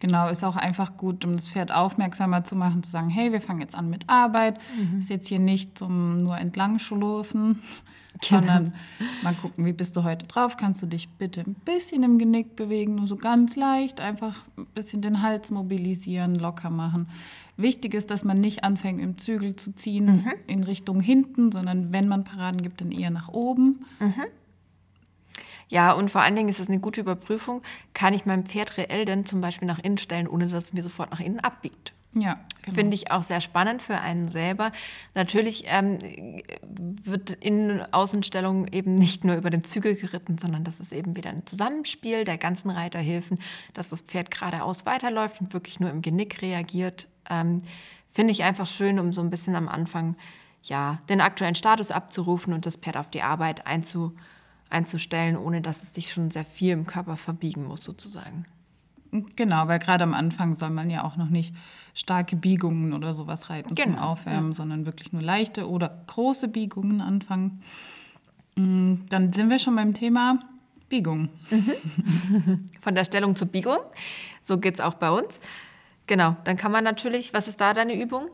Genau, 0.00 0.28
ist 0.28 0.44
auch 0.44 0.56
einfach 0.56 0.96
gut, 0.96 1.24
um 1.24 1.36
das 1.36 1.48
Pferd 1.48 1.72
aufmerksamer 1.72 2.44
zu 2.44 2.56
machen, 2.56 2.82
zu 2.82 2.90
sagen, 2.90 3.08
hey, 3.08 3.32
wir 3.32 3.40
fangen 3.40 3.60
jetzt 3.60 3.74
an 3.74 3.88
mit 3.88 4.08
Arbeit. 4.08 4.58
Mhm. 4.76 4.98
Ist 4.98 5.08
jetzt 5.08 5.28
hier 5.28 5.38
nicht 5.38 5.78
zum 5.78 6.22
nur 6.22 6.36
entlang 6.36 6.78
schlurfen, 6.78 7.62
genau. 8.20 8.40
sondern 8.40 8.74
mal 9.22 9.34
gucken, 9.34 9.64
wie 9.64 9.72
bist 9.72 9.96
du 9.96 10.04
heute 10.04 10.26
drauf? 10.26 10.56
Kannst 10.56 10.82
du 10.82 10.86
dich 10.86 11.08
bitte 11.08 11.40
ein 11.40 11.54
bisschen 11.54 12.02
im 12.02 12.18
Genick 12.18 12.56
bewegen, 12.56 12.96
nur 12.96 13.06
so 13.06 13.16
ganz 13.16 13.56
leicht, 13.56 14.00
einfach 14.00 14.36
ein 14.58 14.66
bisschen 14.74 15.00
den 15.00 15.22
Hals 15.22 15.50
mobilisieren, 15.50 16.34
locker 16.34 16.70
machen. 16.70 17.08
Wichtig 17.56 17.94
ist, 17.94 18.10
dass 18.10 18.24
man 18.24 18.40
nicht 18.40 18.64
anfängt, 18.64 19.00
im 19.00 19.16
Zügel 19.16 19.54
zu 19.54 19.74
ziehen 19.74 20.06
mhm. 20.06 20.32
in 20.48 20.64
Richtung 20.64 21.00
hinten, 21.00 21.52
sondern 21.52 21.92
wenn 21.92 22.08
man 22.08 22.24
Paraden 22.24 22.60
gibt, 22.60 22.80
dann 22.80 22.90
eher 22.90 23.10
nach 23.10 23.28
oben. 23.28 23.86
Mhm. 24.00 24.24
Ja, 25.68 25.92
und 25.92 26.10
vor 26.10 26.20
allen 26.20 26.36
Dingen 26.36 26.48
ist 26.48 26.60
es 26.60 26.68
eine 26.68 26.80
gute 26.80 27.00
Überprüfung. 27.00 27.62
Kann 27.94 28.14
ich 28.14 28.26
mein 28.26 28.44
Pferd 28.44 28.76
reell 28.76 29.04
denn 29.04 29.26
zum 29.26 29.40
Beispiel 29.40 29.66
nach 29.66 29.78
innen 29.78 29.98
stellen, 29.98 30.28
ohne 30.28 30.46
dass 30.46 30.64
es 30.64 30.72
mir 30.72 30.82
sofort 30.82 31.10
nach 31.10 31.20
innen 31.20 31.40
abbiegt? 31.40 31.92
Ja, 32.16 32.38
genau. 32.62 32.76
Finde 32.76 32.94
ich 32.94 33.10
auch 33.10 33.24
sehr 33.24 33.40
spannend 33.40 33.82
für 33.82 33.98
einen 33.98 34.28
selber. 34.28 34.70
Natürlich 35.14 35.64
ähm, 35.66 35.98
wird 36.62 37.30
in 37.30 37.82
Außenstellung 37.92 38.68
eben 38.68 38.94
nicht 38.94 39.24
nur 39.24 39.34
über 39.34 39.50
den 39.50 39.64
Zügel 39.64 39.96
geritten, 39.96 40.38
sondern 40.38 40.62
das 40.62 40.78
ist 40.78 40.92
eben 40.92 41.16
wieder 41.16 41.30
ein 41.30 41.44
Zusammenspiel 41.44 42.24
der 42.24 42.38
ganzen 42.38 42.70
Reiterhilfen, 42.70 43.40
dass 43.74 43.88
das 43.88 44.00
Pferd 44.00 44.30
geradeaus 44.30 44.86
weiterläuft 44.86 45.40
und 45.40 45.52
wirklich 45.52 45.80
nur 45.80 45.90
im 45.90 46.02
Genick 46.02 46.40
reagiert. 46.40 47.08
Ähm, 47.28 47.62
Finde 48.12 48.30
ich 48.30 48.44
einfach 48.44 48.68
schön, 48.68 49.00
um 49.00 49.12
so 49.12 49.20
ein 49.20 49.30
bisschen 49.30 49.56
am 49.56 49.66
Anfang 49.66 50.14
ja, 50.62 50.98
den 51.08 51.20
aktuellen 51.20 51.56
Status 51.56 51.90
abzurufen 51.90 52.52
und 52.52 52.64
das 52.64 52.76
Pferd 52.76 52.96
auf 52.96 53.10
die 53.10 53.22
Arbeit 53.22 53.66
einzu, 53.66 54.14
einzustellen, 54.74 55.36
ohne 55.36 55.62
dass 55.62 55.82
es 55.82 55.94
sich 55.94 56.12
schon 56.12 56.30
sehr 56.30 56.44
viel 56.44 56.72
im 56.72 56.86
Körper 56.86 57.16
verbiegen 57.16 57.64
muss, 57.64 57.84
sozusagen. 57.84 58.44
Genau, 59.36 59.68
weil 59.68 59.78
gerade 59.78 60.02
am 60.02 60.12
Anfang 60.12 60.54
soll 60.54 60.70
man 60.70 60.90
ja 60.90 61.04
auch 61.04 61.16
noch 61.16 61.30
nicht 61.30 61.54
starke 61.94 62.34
Biegungen 62.34 62.92
oder 62.92 63.14
sowas 63.14 63.48
reiten 63.48 63.76
genau, 63.76 63.92
zum 63.92 63.98
Aufwärmen, 63.98 64.50
ja. 64.50 64.54
sondern 64.54 64.86
wirklich 64.86 65.12
nur 65.12 65.22
leichte 65.22 65.68
oder 65.68 66.02
große 66.08 66.48
Biegungen 66.48 67.00
anfangen. 67.00 67.62
Mm, 68.56 68.94
dann 69.08 69.32
sind 69.32 69.50
wir 69.50 69.60
schon 69.60 69.76
beim 69.76 69.94
Thema 69.94 70.40
Biegung. 70.88 71.28
Mhm. 71.50 72.66
Von 72.80 72.96
der 72.96 73.04
Stellung 73.04 73.36
zur 73.36 73.48
Biegung. 73.48 73.78
So 74.42 74.58
geht 74.58 74.74
es 74.74 74.80
auch 74.80 74.94
bei 74.94 75.10
uns. 75.10 75.38
Genau, 76.08 76.36
dann 76.44 76.56
kann 76.56 76.72
man 76.72 76.82
natürlich, 76.82 77.32
was 77.32 77.46
ist 77.46 77.60
da 77.60 77.72
deine 77.72 78.00
Übung? 78.00 78.28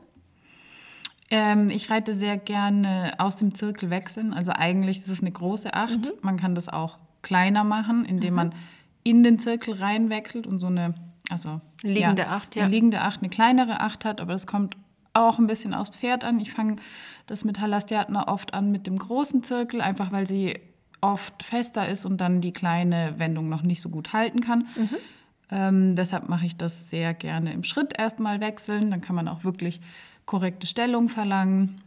Ähm, 1.31 1.69
ich 1.69 1.89
reite 1.89 2.13
sehr 2.13 2.37
gerne 2.37 3.13
aus 3.17 3.37
dem 3.37 3.55
Zirkel 3.55 3.89
wechseln. 3.89 4.33
Also 4.33 4.51
eigentlich 4.53 4.99
ist 4.99 5.07
es 5.07 5.21
eine 5.21 5.31
große 5.31 5.73
Acht. 5.73 6.05
Mhm. 6.05 6.11
Man 6.21 6.37
kann 6.37 6.53
das 6.53 6.69
auch 6.69 6.99
kleiner 7.21 7.63
machen, 7.63 8.05
indem 8.05 8.33
mhm. 8.33 8.35
man 8.35 8.55
in 9.03 9.23
den 9.23 9.39
Zirkel 9.39 9.75
reinwechselt 9.75 10.45
und 10.45 10.59
so 10.59 10.67
eine, 10.67 10.93
also 11.29 11.61
liegende 11.81 12.23
ja, 12.23 12.27
Acht, 12.29 12.55
ja. 12.55 12.63
Eine 12.63 12.71
liegende 12.71 13.01
Acht, 13.01 13.21
eine 13.21 13.29
kleinere 13.29 13.79
Acht 13.79 14.05
hat, 14.05 14.21
aber 14.21 14.33
das 14.33 14.45
kommt 14.45 14.75
auch 15.13 15.39
ein 15.39 15.47
bisschen 15.47 15.73
aufs 15.73 15.91
Pferd 15.91 16.23
an. 16.23 16.39
Ich 16.39 16.51
fange 16.51 16.75
das 17.27 17.43
mit 17.45 17.59
Halastiatna 17.59 18.27
oft 18.27 18.53
an 18.53 18.71
mit 18.71 18.85
dem 18.85 18.97
großen 18.97 19.41
Zirkel, 19.41 19.81
einfach 19.81 20.11
weil 20.11 20.27
sie 20.27 20.59
oft 20.99 21.43
fester 21.43 21.87
ist 21.87 22.05
und 22.05 22.21
dann 22.21 22.41
die 22.41 22.53
kleine 22.53 23.15
Wendung 23.17 23.49
noch 23.49 23.63
nicht 23.63 23.81
so 23.81 23.89
gut 23.89 24.13
halten 24.13 24.41
kann. 24.41 24.67
Mhm. 24.75 24.89
Ähm, 25.49 25.95
deshalb 25.95 26.29
mache 26.29 26.45
ich 26.45 26.55
das 26.55 26.89
sehr 26.89 27.13
gerne 27.13 27.51
im 27.53 27.63
Schritt 27.63 27.97
erstmal 27.97 28.39
wechseln. 28.39 28.91
Dann 28.91 29.01
kann 29.01 29.15
man 29.15 29.27
auch 29.27 29.43
wirklich 29.43 29.81
korrekte 30.25 30.67
Stellung 30.67 31.09
verlangen, 31.09 31.81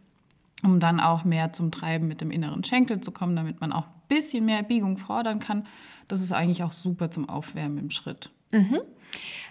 um 0.62 0.80
dann 0.80 1.00
auch 1.00 1.24
mehr 1.24 1.52
zum 1.52 1.70
Treiben 1.70 2.08
mit 2.08 2.20
dem 2.20 2.30
inneren 2.30 2.64
Schenkel 2.64 3.00
zu 3.00 3.12
kommen, 3.12 3.36
damit 3.36 3.60
man 3.60 3.72
auch 3.72 3.86
ein 3.86 4.02
bisschen 4.08 4.44
mehr 4.44 4.62
Biegung 4.62 4.98
fordern 4.98 5.38
kann. 5.38 5.66
Das 6.08 6.20
ist 6.20 6.32
eigentlich 6.32 6.62
auch 6.62 6.72
super 6.72 7.10
zum 7.10 7.28
Aufwärmen 7.28 7.78
im 7.78 7.90
Schritt. 7.90 8.30
Mhm. 8.50 8.80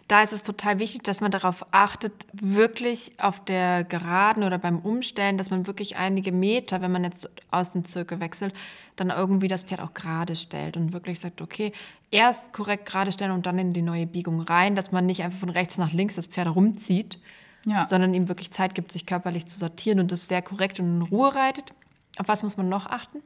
Da 0.07 0.21
ist 0.21 0.33
es 0.33 0.43
total 0.43 0.79
wichtig, 0.79 1.03
dass 1.03 1.21
man 1.21 1.31
darauf 1.31 1.65
achtet, 1.71 2.13
wirklich 2.33 3.13
auf 3.19 3.43
der 3.43 3.83
Geraden 3.85 4.43
oder 4.43 4.57
beim 4.57 4.79
Umstellen, 4.79 5.37
dass 5.37 5.49
man 5.49 5.65
wirklich 5.65 5.95
einige 5.95 6.31
Meter, 6.31 6.81
wenn 6.81 6.91
man 6.91 7.05
jetzt 7.05 7.29
aus 7.51 7.71
dem 7.71 7.85
Zirkel 7.85 8.19
wechselt, 8.19 8.53
dann 8.97 9.09
irgendwie 9.09 9.47
das 9.47 9.63
Pferd 9.63 9.79
auch 9.79 9.93
gerade 9.93 10.35
stellt 10.35 10.75
und 10.75 10.91
wirklich 10.91 11.19
sagt, 11.19 11.41
okay, 11.41 11.71
erst 12.11 12.51
korrekt 12.51 12.85
gerade 12.85 13.11
stellen 13.11 13.31
und 13.31 13.45
dann 13.45 13.57
in 13.57 13.73
die 13.73 13.81
neue 13.81 14.05
Biegung 14.05 14.41
rein, 14.41 14.75
dass 14.75 14.91
man 14.91 15.05
nicht 15.05 15.23
einfach 15.23 15.39
von 15.39 15.49
rechts 15.49 15.77
nach 15.77 15.93
links 15.93 16.15
das 16.15 16.27
Pferd 16.27 16.53
rumzieht, 16.53 17.19
ja. 17.65 17.85
sondern 17.85 18.13
ihm 18.13 18.27
wirklich 18.27 18.51
Zeit 18.51 18.75
gibt, 18.75 18.91
sich 18.91 19.05
körperlich 19.05 19.45
zu 19.45 19.57
sortieren 19.57 19.99
und 19.99 20.11
das 20.11 20.27
sehr 20.27 20.41
korrekt 20.41 20.79
und 20.79 20.87
in 20.87 21.01
Ruhe 21.01 21.33
reitet. 21.33 21.73
Auf 22.17 22.27
was 22.27 22.43
muss 22.43 22.57
man 22.57 22.69
noch 22.69 22.85
achten? 22.85 23.21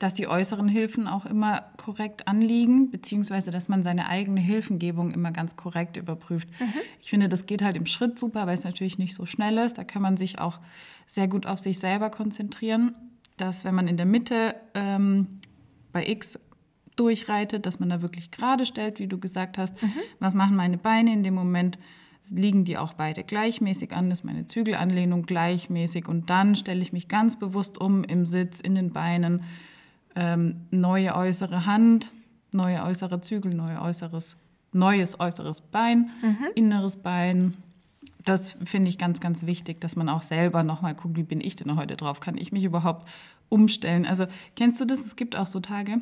dass 0.00 0.14
die 0.14 0.26
äußeren 0.26 0.66
Hilfen 0.66 1.06
auch 1.06 1.26
immer 1.26 1.62
korrekt 1.76 2.26
anliegen, 2.26 2.90
beziehungsweise 2.90 3.50
dass 3.50 3.68
man 3.68 3.82
seine 3.82 4.08
eigene 4.08 4.40
Hilfengebung 4.40 5.12
immer 5.12 5.30
ganz 5.30 5.56
korrekt 5.56 5.98
überprüft. 5.98 6.48
Mhm. 6.58 6.72
Ich 7.02 7.10
finde, 7.10 7.28
das 7.28 7.44
geht 7.44 7.62
halt 7.62 7.76
im 7.76 7.84
Schritt 7.84 8.18
super, 8.18 8.46
weil 8.46 8.54
es 8.54 8.64
natürlich 8.64 8.98
nicht 8.98 9.14
so 9.14 9.26
schnell 9.26 9.58
ist. 9.58 9.76
Da 9.76 9.84
kann 9.84 10.00
man 10.00 10.16
sich 10.16 10.38
auch 10.38 10.58
sehr 11.06 11.28
gut 11.28 11.44
auf 11.44 11.58
sich 11.58 11.78
selber 11.78 12.08
konzentrieren, 12.08 12.94
dass 13.36 13.66
wenn 13.66 13.74
man 13.74 13.88
in 13.88 13.98
der 13.98 14.06
Mitte 14.06 14.54
ähm, 14.72 15.26
bei 15.92 16.06
X 16.06 16.38
durchreitet, 16.96 17.66
dass 17.66 17.78
man 17.78 17.90
da 17.90 18.00
wirklich 18.00 18.30
gerade 18.30 18.64
stellt, 18.64 19.00
wie 19.00 19.06
du 19.06 19.18
gesagt 19.18 19.58
hast. 19.58 19.80
Mhm. 19.82 19.92
Was 20.18 20.32
machen 20.32 20.56
meine 20.56 20.78
Beine 20.78 21.12
in 21.12 21.22
dem 21.22 21.34
Moment? 21.34 21.78
Liegen 22.30 22.64
die 22.64 22.76
auch 22.76 22.92
beide 22.92 23.24
gleichmäßig 23.24 23.92
an? 23.92 24.10
Ist 24.10 24.24
meine 24.24 24.46
Zügelanlehnung 24.46 25.24
gleichmäßig? 25.24 26.06
Und 26.06 26.30
dann 26.30 26.54
stelle 26.54 26.82
ich 26.82 26.92
mich 26.92 27.08
ganz 27.08 27.38
bewusst 27.38 27.80
um 27.80 28.04
im 28.04 28.26
Sitz, 28.26 28.60
in 28.60 28.74
den 28.74 28.92
Beinen 28.92 29.42
ähm, 30.16 30.66
neue 30.70 31.14
äußere 31.14 31.66
Hand, 31.66 32.12
neue 32.52 32.82
äußere 32.82 33.20
Zügel, 33.20 33.54
neue 33.54 33.80
äußeres, 33.80 34.36
neues 34.72 35.18
äußeres 35.18 35.62
Bein, 35.62 36.10
mhm. 36.22 36.46
inneres 36.54 36.96
Bein. 36.96 37.56
Das 38.24 38.56
finde 38.64 38.90
ich 38.90 38.98
ganz, 38.98 39.20
ganz 39.20 39.46
wichtig, 39.46 39.80
dass 39.80 39.96
man 39.96 40.08
auch 40.08 40.22
selber 40.22 40.62
nochmal 40.62 40.94
guckt, 40.94 41.16
wie 41.16 41.22
bin 41.22 41.40
ich 41.40 41.56
denn 41.56 41.76
heute 41.76 41.96
drauf? 41.96 42.20
Kann 42.20 42.36
ich 42.36 42.52
mich 42.52 42.64
überhaupt 42.64 43.08
umstellen? 43.48 44.04
Also 44.04 44.26
kennst 44.56 44.80
du 44.80 44.84
das? 44.84 45.00
Es 45.00 45.16
gibt 45.16 45.36
auch 45.36 45.46
so 45.46 45.60
Tage, 45.60 46.00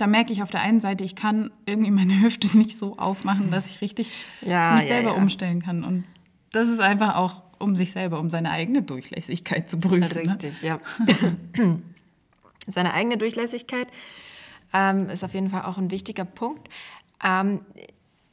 da 0.00 0.06
merke 0.06 0.32
ich 0.32 0.42
auf 0.42 0.50
der 0.50 0.62
einen 0.62 0.80
Seite, 0.80 1.04
ich 1.04 1.14
kann 1.14 1.50
irgendwie 1.66 1.90
meine 1.90 2.20
Hüfte 2.22 2.56
nicht 2.56 2.78
so 2.78 2.96
aufmachen, 2.96 3.50
dass 3.50 3.68
ich 3.68 3.80
richtig 3.80 4.10
ja, 4.40 4.74
mich 4.74 4.84
ja, 4.84 4.88
selber 4.88 5.10
ja. 5.10 5.16
umstellen 5.16 5.62
kann. 5.62 5.84
Und 5.84 6.04
das 6.52 6.68
ist 6.68 6.80
einfach 6.80 7.16
auch, 7.16 7.42
um 7.58 7.76
sich 7.76 7.92
selber, 7.92 8.18
um 8.18 8.30
seine 8.30 8.50
eigene 8.50 8.82
Durchlässigkeit 8.82 9.70
zu 9.70 9.78
prüfen. 9.78 10.00
Ne? 10.00 10.14
Richtig, 10.14 10.62
ne? 10.62 10.68
ja. 10.68 10.80
Seine 12.66 12.92
eigene 12.92 13.16
Durchlässigkeit 13.16 13.88
ähm, 14.72 15.08
ist 15.08 15.24
auf 15.24 15.34
jeden 15.34 15.50
Fall 15.50 15.62
auch 15.62 15.78
ein 15.78 15.90
wichtiger 15.90 16.24
Punkt. 16.24 16.68
Ähm, 17.24 17.60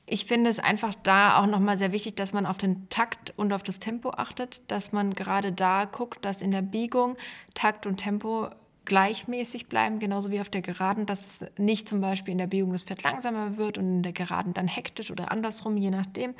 ich 0.06 0.26
finde 0.26 0.50
es 0.50 0.60
einfach 0.60 0.94
da 1.04 1.38
auch 1.38 1.48
nochmal 1.48 1.78
sehr 1.78 1.92
wichtig, 1.92 2.16
dass 2.16 2.34
man 2.34 2.46
auf 2.46 2.58
den 2.58 2.88
Takt 2.90 3.34
und 3.36 3.52
auf 3.52 3.64
das 3.64 3.80
Tempo 3.80 4.12
achtet, 4.12 4.70
dass 4.70 4.92
man 4.92 5.14
gerade 5.14 5.52
da 5.52 5.86
guckt, 5.86 6.24
dass 6.24 6.42
in 6.42 6.52
der 6.52 6.62
Biegung 6.62 7.18
Takt 7.56 7.86
und 7.86 7.98
Tempo 7.98 8.50
gleichmäßig 8.88 9.68
bleiben, 9.68 10.00
genauso 10.00 10.32
wie 10.32 10.40
auf 10.40 10.50
der 10.50 10.62
Geraden, 10.62 11.06
dass 11.06 11.46
nicht 11.58 11.88
zum 11.88 12.02
Beispiel 12.02 12.32
in 12.32 12.38
der 12.40 12.48
Biegung 12.48 12.72
das 12.72 12.82
Pferd 12.82 13.04
langsamer 13.04 13.58
wird 13.58 13.78
und 13.78 13.88
in 13.88 14.04
der 14.04 14.14
Geraden 14.14 14.54
dann 14.54 14.68
hektisch 14.68 15.12
oder 15.12 15.32
andersrum, 15.32 15.78
je 15.78 15.92
nachdem, 15.92 16.34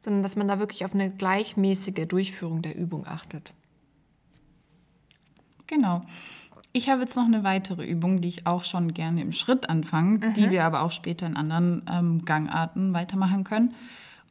sondern 0.00 0.22
dass 0.22 0.36
man 0.36 0.46
da 0.46 0.58
wirklich 0.58 0.84
auf 0.84 0.94
eine 0.94 1.10
gleichmäßige 1.10 2.06
Durchführung 2.06 2.62
der 2.62 2.76
Übung 2.76 3.06
achtet. 3.06 3.54
Genau. 5.66 6.02
Ich 6.72 6.90
habe 6.90 7.00
jetzt 7.00 7.16
noch 7.16 7.24
eine 7.24 7.42
weitere 7.42 7.84
Übung, 7.84 8.20
die 8.20 8.28
ich 8.28 8.46
auch 8.46 8.64
schon 8.64 8.92
gerne 8.92 9.22
im 9.22 9.32
Schritt 9.32 9.70
anfange, 9.70 10.18
mhm. 10.18 10.34
die 10.34 10.50
wir 10.50 10.64
aber 10.64 10.82
auch 10.82 10.92
später 10.92 11.26
in 11.26 11.36
anderen 11.36 11.82
ähm, 11.90 12.24
Gangarten 12.24 12.92
weitermachen 12.92 13.44
können. 13.44 13.74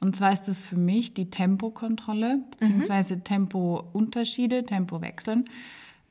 Und 0.01 0.15
zwar 0.15 0.31
ist 0.31 0.47
es 0.47 0.65
für 0.65 0.77
mich 0.77 1.15
die 1.15 1.31
Tempokontrolle 1.31 2.39
bzw. 2.59 3.15
Mhm. 3.15 3.23
Tempounterschiede, 3.23 4.65
Tempowechseln. 4.65 5.45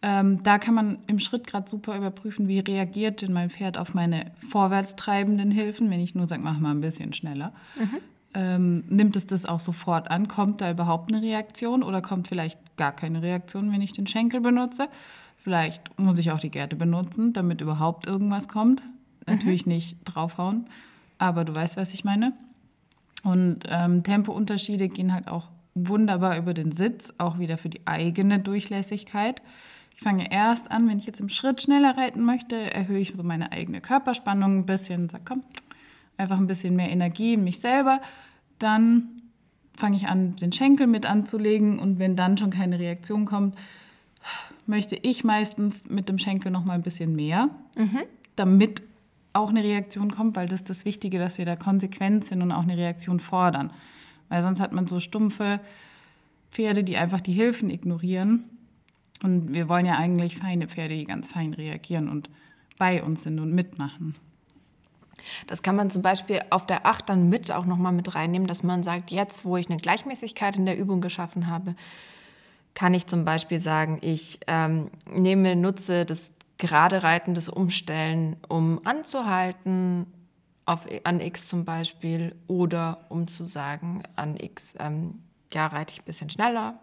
Ähm, 0.06 0.42
da 0.42 0.58
kann 0.58 0.74
man 0.74 0.98
im 1.06 1.18
Schritt 1.18 1.46
gerade 1.46 1.66
super 1.66 1.96
überprüfen, 1.96 2.46
wie 2.46 2.58
reagiert 2.58 3.22
denn 3.22 3.32
mein 3.32 3.48
Pferd 3.48 3.78
auf 3.78 3.94
meine 3.94 4.32
vorwärts 4.50 4.96
treibenden 4.96 5.50
Hilfen, 5.50 5.90
wenn 5.90 5.98
ich 5.98 6.14
nur 6.14 6.28
sage, 6.28 6.42
mach 6.42 6.58
mal 6.58 6.72
ein 6.72 6.82
bisschen 6.82 7.14
schneller. 7.14 7.54
Mhm. 7.74 7.98
Ähm, 8.34 8.84
nimmt 8.90 9.16
es 9.16 9.26
das 9.26 9.46
auch 9.46 9.60
sofort 9.60 10.10
an? 10.10 10.28
Kommt 10.28 10.60
da 10.60 10.70
überhaupt 10.70 11.10
eine 11.10 11.22
Reaktion 11.22 11.82
oder 11.82 12.02
kommt 12.02 12.28
vielleicht 12.28 12.58
gar 12.76 12.92
keine 12.92 13.22
Reaktion, 13.22 13.72
wenn 13.72 13.80
ich 13.80 13.94
den 13.94 14.06
Schenkel 14.06 14.42
benutze? 14.42 14.88
Vielleicht 15.38 15.98
muss 15.98 16.18
ich 16.18 16.32
auch 16.32 16.38
die 16.38 16.50
Gerte 16.50 16.76
benutzen, 16.76 17.32
damit 17.32 17.62
überhaupt 17.62 18.06
irgendwas 18.06 18.46
kommt. 18.46 18.82
Natürlich 19.26 19.64
mhm. 19.64 19.72
nicht 19.72 19.96
draufhauen, 20.04 20.66
aber 21.16 21.46
du 21.46 21.54
weißt, 21.54 21.78
was 21.78 21.94
ich 21.94 22.04
meine. 22.04 22.34
Und 23.22 23.60
ähm, 23.70 24.02
Tempounterschiede 24.02 24.90
gehen 24.90 25.14
halt 25.14 25.28
auch 25.28 25.48
wunderbar 25.74 26.36
über 26.36 26.52
den 26.52 26.72
Sitz, 26.72 27.14
auch 27.16 27.38
wieder 27.38 27.56
für 27.56 27.70
die 27.70 27.80
eigene 27.86 28.38
Durchlässigkeit. 28.38 29.40
Ich 29.94 30.02
fange 30.02 30.30
erst 30.30 30.70
an, 30.70 30.88
wenn 30.88 30.98
ich 30.98 31.06
jetzt 31.06 31.20
im 31.20 31.28
Schritt 31.28 31.62
schneller 31.62 31.96
reiten 31.96 32.22
möchte, 32.22 32.56
erhöhe 32.56 32.98
ich 32.98 33.14
so 33.16 33.22
meine 33.22 33.52
eigene 33.52 33.80
Körperspannung 33.80 34.58
ein 34.58 34.66
bisschen, 34.66 35.08
sage 35.08 35.24
komm, 35.26 35.42
einfach 36.16 36.38
ein 36.38 36.46
bisschen 36.46 36.76
mehr 36.76 36.90
Energie 36.90 37.34
in 37.34 37.44
mich 37.44 37.60
selber. 37.60 38.00
Dann 38.58 39.22
fange 39.76 39.96
ich 39.96 40.06
an, 40.06 40.36
den 40.36 40.52
Schenkel 40.52 40.86
mit 40.86 41.06
anzulegen 41.06 41.78
und 41.78 41.98
wenn 41.98 42.16
dann 42.16 42.36
schon 42.38 42.50
keine 42.50 42.78
Reaktion 42.78 43.24
kommt, 43.24 43.56
möchte 44.66 44.96
ich 44.96 45.24
meistens 45.24 45.82
mit 45.88 46.08
dem 46.08 46.18
Schenkel 46.18 46.50
noch 46.50 46.64
mal 46.64 46.74
ein 46.74 46.82
bisschen 46.82 47.14
mehr, 47.14 47.50
mhm. 47.76 48.00
damit 48.36 48.82
auch 49.32 49.50
eine 49.50 49.62
Reaktion 49.62 50.12
kommt, 50.12 50.36
weil 50.36 50.48
das 50.48 50.60
ist 50.60 50.70
das 50.70 50.84
Wichtige, 50.84 51.18
dass 51.18 51.38
wir 51.38 51.44
da 51.44 51.56
konsequent 51.56 52.24
sind 52.24 52.40
und 52.40 52.52
auch 52.52 52.62
eine 52.62 52.76
Reaktion 52.76 53.20
fordern. 53.20 53.72
Weil 54.28 54.42
sonst 54.42 54.60
hat 54.60 54.72
man 54.72 54.86
so 54.86 55.00
stumpfe 55.00 55.60
Pferde, 56.50 56.84
die 56.84 56.96
einfach 56.96 57.20
die 57.20 57.32
Hilfen 57.32 57.68
ignorieren. 57.68 58.44
Und 59.22 59.52
wir 59.52 59.68
wollen 59.68 59.86
ja 59.86 59.96
eigentlich 59.96 60.36
feine 60.36 60.68
Pferde, 60.68 60.96
die 60.96 61.04
ganz 61.04 61.30
fein 61.30 61.54
reagieren 61.54 62.08
und 62.08 62.28
bei 62.78 63.02
uns 63.02 63.22
sind 63.22 63.38
und 63.38 63.54
mitmachen. 63.54 64.14
Das 65.46 65.62
kann 65.62 65.76
man 65.76 65.90
zum 65.90 66.02
Beispiel 66.02 66.42
auf 66.50 66.66
der 66.66 66.86
Acht 66.86 67.08
dann 67.08 67.28
mit 67.28 67.50
auch 67.50 67.64
nochmal 67.64 67.92
mit 67.92 68.14
reinnehmen, 68.14 68.46
dass 68.46 68.62
man 68.62 68.82
sagt, 68.82 69.10
jetzt, 69.10 69.44
wo 69.44 69.56
ich 69.56 69.70
eine 69.70 69.78
Gleichmäßigkeit 69.78 70.56
in 70.56 70.66
der 70.66 70.76
Übung 70.76 71.00
geschaffen 71.00 71.46
habe, 71.46 71.74
kann 72.74 72.92
ich 72.92 73.06
zum 73.06 73.24
Beispiel 73.24 73.60
sagen, 73.60 73.98
ich 74.02 74.40
ähm, 74.46 74.90
nehme, 75.08 75.56
nutze 75.56 76.04
das 76.04 76.32
gerade 76.58 77.02
Reiten, 77.02 77.34
das 77.34 77.48
Umstellen, 77.48 78.36
um 78.48 78.80
anzuhalten 78.84 80.06
auf, 80.66 80.86
an 81.04 81.20
X 81.20 81.48
zum 81.48 81.64
Beispiel 81.64 82.34
oder 82.46 83.06
um 83.08 83.28
zu 83.28 83.44
sagen 83.44 84.02
an 84.16 84.36
X, 84.36 84.74
ähm, 84.78 85.22
ja, 85.52 85.66
reite 85.66 85.92
ich 85.92 86.00
ein 86.00 86.04
bisschen 86.04 86.30
schneller 86.30 86.78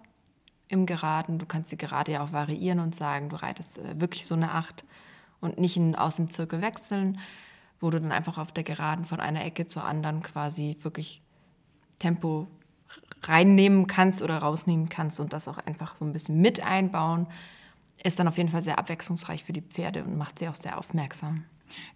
im 0.72 0.86
Geraden. 0.86 1.38
Du 1.38 1.46
kannst 1.46 1.72
die 1.72 1.78
Gerade 1.78 2.14
ja 2.14 2.24
auch 2.24 2.32
variieren 2.32 2.80
und 2.80 2.96
sagen, 2.96 3.30
du 3.30 3.36
reitest 3.36 3.78
äh, 3.78 4.00
wirklich 4.00 4.26
so 4.26 4.36
eine 4.36 4.52
Acht 4.52 4.84
und 5.40 5.60
nicht 5.60 5.78
in, 5.78 5.96
aus 5.96 6.16
dem 6.16 6.30
Zirkel 6.30 6.62
wechseln, 6.62 7.20
wo 7.80 7.90
du 7.90 8.00
dann 8.00 8.12
einfach 8.12 8.38
auf 8.38 8.52
der 8.52 8.64
Geraden 8.64 9.06
von 9.06 9.20
einer 9.20 9.44
Ecke 9.44 9.68
zur 9.68 9.84
anderen 9.84 10.22
quasi 10.22 10.78
wirklich 10.82 11.22
Tempo 12.00 12.48
reinnehmen 13.24 13.88
kannst 13.88 14.22
oder 14.22 14.40
rausnehmen 14.40 14.90
kannst 14.90 15.20
und 15.20 15.34
das 15.34 15.48
auch 15.48 15.58
einfach 15.60 15.96
so 15.96 16.06
ein 16.06 16.14
bisschen 16.14 16.42
mit 16.42 16.64
einbauen, 16.64 17.28
ist 18.04 18.18
dann 18.18 18.28
auf 18.28 18.38
jeden 18.38 18.50
Fall 18.50 18.64
sehr 18.64 18.80
abwechslungsreich 18.80 19.44
für 19.44 19.54
die 19.54 19.62
Pferde 19.62 20.04
und 20.04 20.18
macht 20.18 20.40
sie 20.40 20.48
auch 20.48 20.56
sehr 20.56 20.78
aufmerksam. 20.78 21.44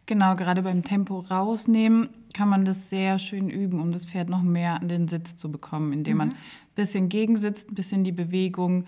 Genau, 0.05 0.35
gerade 0.35 0.61
beim 0.61 0.83
Tempo 0.83 1.19
rausnehmen 1.19 2.09
kann 2.33 2.49
man 2.49 2.65
das 2.65 2.89
sehr 2.89 3.17
schön 3.17 3.49
üben, 3.49 3.79
um 3.79 3.91
das 3.91 4.05
Pferd 4.05 4.29
noch 4.29 4.41
mehr 4.41 4.81
an 4.81 4.87
den 4.87 5.07
Sitz 5.07 5.35
zu 5.35 5.51
bekommen, 5.51 5.93
indem 5.93 6.13
mhm. 6.13 6.17
man 6.17 6.29
ein 6.29 6.35
bisschen 6.75 7.09
gegensitzt, 7.09 7.71
ein 7.71 7.75
bisschen 7.75 8.03
die 8.03 8.11
Bewegung 8.11 8.85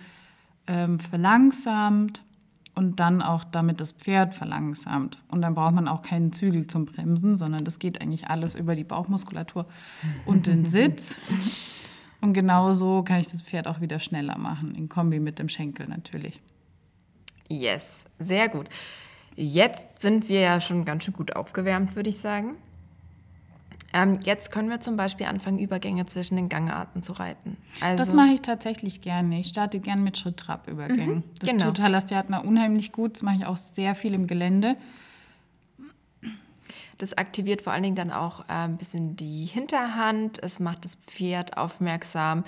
ähm, 0.68 1.00
verlangsamt 1.00 2.22
und 2.76 3.00
dann 3.00 3.22
auch 3.22 3.44
damit 3.44 3.80
das 3.80 3.94
Pferd 3.94 4.36
verlangsamt. 4.36 5.18
Und 5.30 5.42
dann 5.42 5.56
braucht 5.56 5.74
man 5.74 5.88
auch 5.88 6.04
keinen 6.04 6.32
Zügel 6.34 6.68
zum 6.68 6.86
Bremsen, 6.86 7.38
sondern 7.38 7.64
das 7.64 7.80
geht 7.80 8.02
eigentlich 8.02 8.28
alles 8.28 8.54
über 8.54 8.76
die 8.76 8.84
Bauchmuskulatur 8.84 9.66
und 10.26 10.46
den 10.46 10.66
Sitz. 10.70 11.18
Und 12.22 12.34
genau 12.34 12.74
so 12.74 13.02
kann 13.04 13.20
ich 13.20 13.30
das 13.30 13.42
Pferd 13.42 13.68
auch 13.68 13.82
wieder 13.82 14.00
schneller 14.00 14.38
machen, 14.38 14.76
in 14.76 14.90
Kombi 14.90 15.20
mit 15.20 15.40
dem 15.40 15.50
Schenkel 15.50 15.88
natürlich. 15.88 16.38
Yes, 17.50 18.06
sehr 18.20 18.50
gut. 18.50 18.70
Jetzt 19.40 20.02
sind 20.02 20.30
wir 20.30 20.40
ja 20.40 20.60
schon 20.60 20.84
ganz 20.84 21.04
schön 21.04 21.14
gut 21.14 21.36
aufgewärmt, 21.36 21.96
würde 21.96 22.10
ich 22.10 22.18
sagen. 22.18 22.56
Ähm, 23.94 24.20
jetzt 24.24 24.52
können 24.52 24.70
wir 24.70 24.80
zum 24.80 24.98
Beispiel 24.98 25.28
anfangen, 25.28 25.60
Übergänge 25.60 26.08
zwischen 26.08 26.36
den 26.36 26.50
Gangarten 26.50 27.04
zu 27.04 27.14
reiten. 27.14 27.56
Also, 27.80 27.98
das 27.98 28.14
mache 28.14 28.30
ich 28.30 28.42
tatsächlich 28.42 29.00
gerne. 29.00 29.40
Ich 29.40 29.50
starte 29.50 29.80
gerne 29.80 30.02
mit 30.02 30.18
Schritt-Trab-Übergängen. 30.18 31.18
Mhm, 31.18 31.24
das 31.40 31.52
genau. 31.52 31.66
tut 31.66 31.82
Halastiatna 31.82 32.40
unheimlich 32.40 32.92
gut. 32.92 33.14
Das 33.14 33.22
mache 33.22 33.38
ich 33.38 33.46
auch 33.46 33.58
sehr 33.58 33.94
viel 33.94 34.16
im 34.16 34.26
Gelände. 34.26 34.76
Das 36.98 37.14
aktiviert 37.14 37.62
vor 37.62 37.74
allen 37.74 37.84
Dingen 37.84 37.96
dann 37.96 38.12
auch 38.12 38.42
äh, 38.42 38.54
ein 38.54 38.78
bisschen 38.78 39.16
die 39.18 39.46
Hinterhand. 39.46 40.42
Es 40.42 40.60
macht 40.60 40.84
das 40.84 40.96
Pferd 40.96 41.58
aufmerksam. 41.58 42.44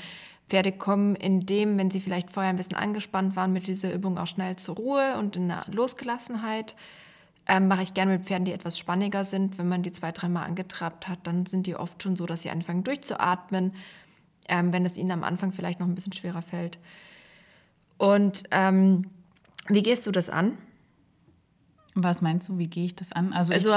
Pferde 0.50 0.72
kommen 0.72 1.16
in 1.16 1.46
dem, 1.46 1.78
wenn 1.78 1.92
sie 1.92 2.02
vielleicht 2.02 2.32
vorher 2.32 2.50
ein 2.50 2.58
bisschen 2.58 2.76
angespannt 2.76 3.36
waren, 3.36 3.54
mit 3.54 3.68
dieser 3.68 3.94
Übung 3.94 4.18
auch 4.18 4.28
schnell 4.28 4.56
zur 4.56 4.76
Ruhe 4.76 5.18
und 5.18 5.36
in 5.36 5.50
einer 5.50 5.64
Losgelassenheit. 5.72 6.76
Ähm, 7.48 7.68
mache 7.68 7.84
ich 7.84 7.94
gerne 7.94 8.14
mit 8.14 8.26
Pferden, 8.26 8.46
die 8.46 8.52
etwas 8.52 8.78
spanniger 8.78 9.24
sind. 9.24 9.58
Wenn 9.58 9.68
man 9.68 9.84
die 9.84 9.92
zwei, 9.92 10.12
dreimal 10.12 10.46
angetrabt 10.46 11.08
hat, 11.08 11.20
dann 11.24 11.46
sind 11.46 11.68
die 11.68 11.76
oft 11.76 12.02
schon 12.02 12.16
so, 12.16 12.26
dass 12.26 12.42
sie 12.44 12.50
anfangen 12.50 12.84
durchzuatmen, 12.84 13.74
ähm, 14.48 14.74
wenn 14.74 14.86
es 14.86 14.98
ihnen 14.98 15.12
am 15.12 15.24
Anfang 15.24 15.52
vielleicht 15.52 15.80
noch 15.80 15.88
ein 15.88 15.96
bisschen 15.96 16.14
schwerer 16.14 16.42
fällt. 16.42 16.80
Und 17.98 18.44
ähm, 18.52 19.06
wie 19.68 19.84
gehst 19.84 20.06
du 20.08 20.12
das 20.12 20.30
an? 20.30 20.58
Was 21.96 22.22
meinst 22.22 22.50
du, 22.50 22.58
wie 22.58 22.68
gehe 22.68 22.86
ich 22.86 22.96
das 22.96 23.12
an? 23.12 23.34
Also, 23.34 23.54
also 23.54 23.72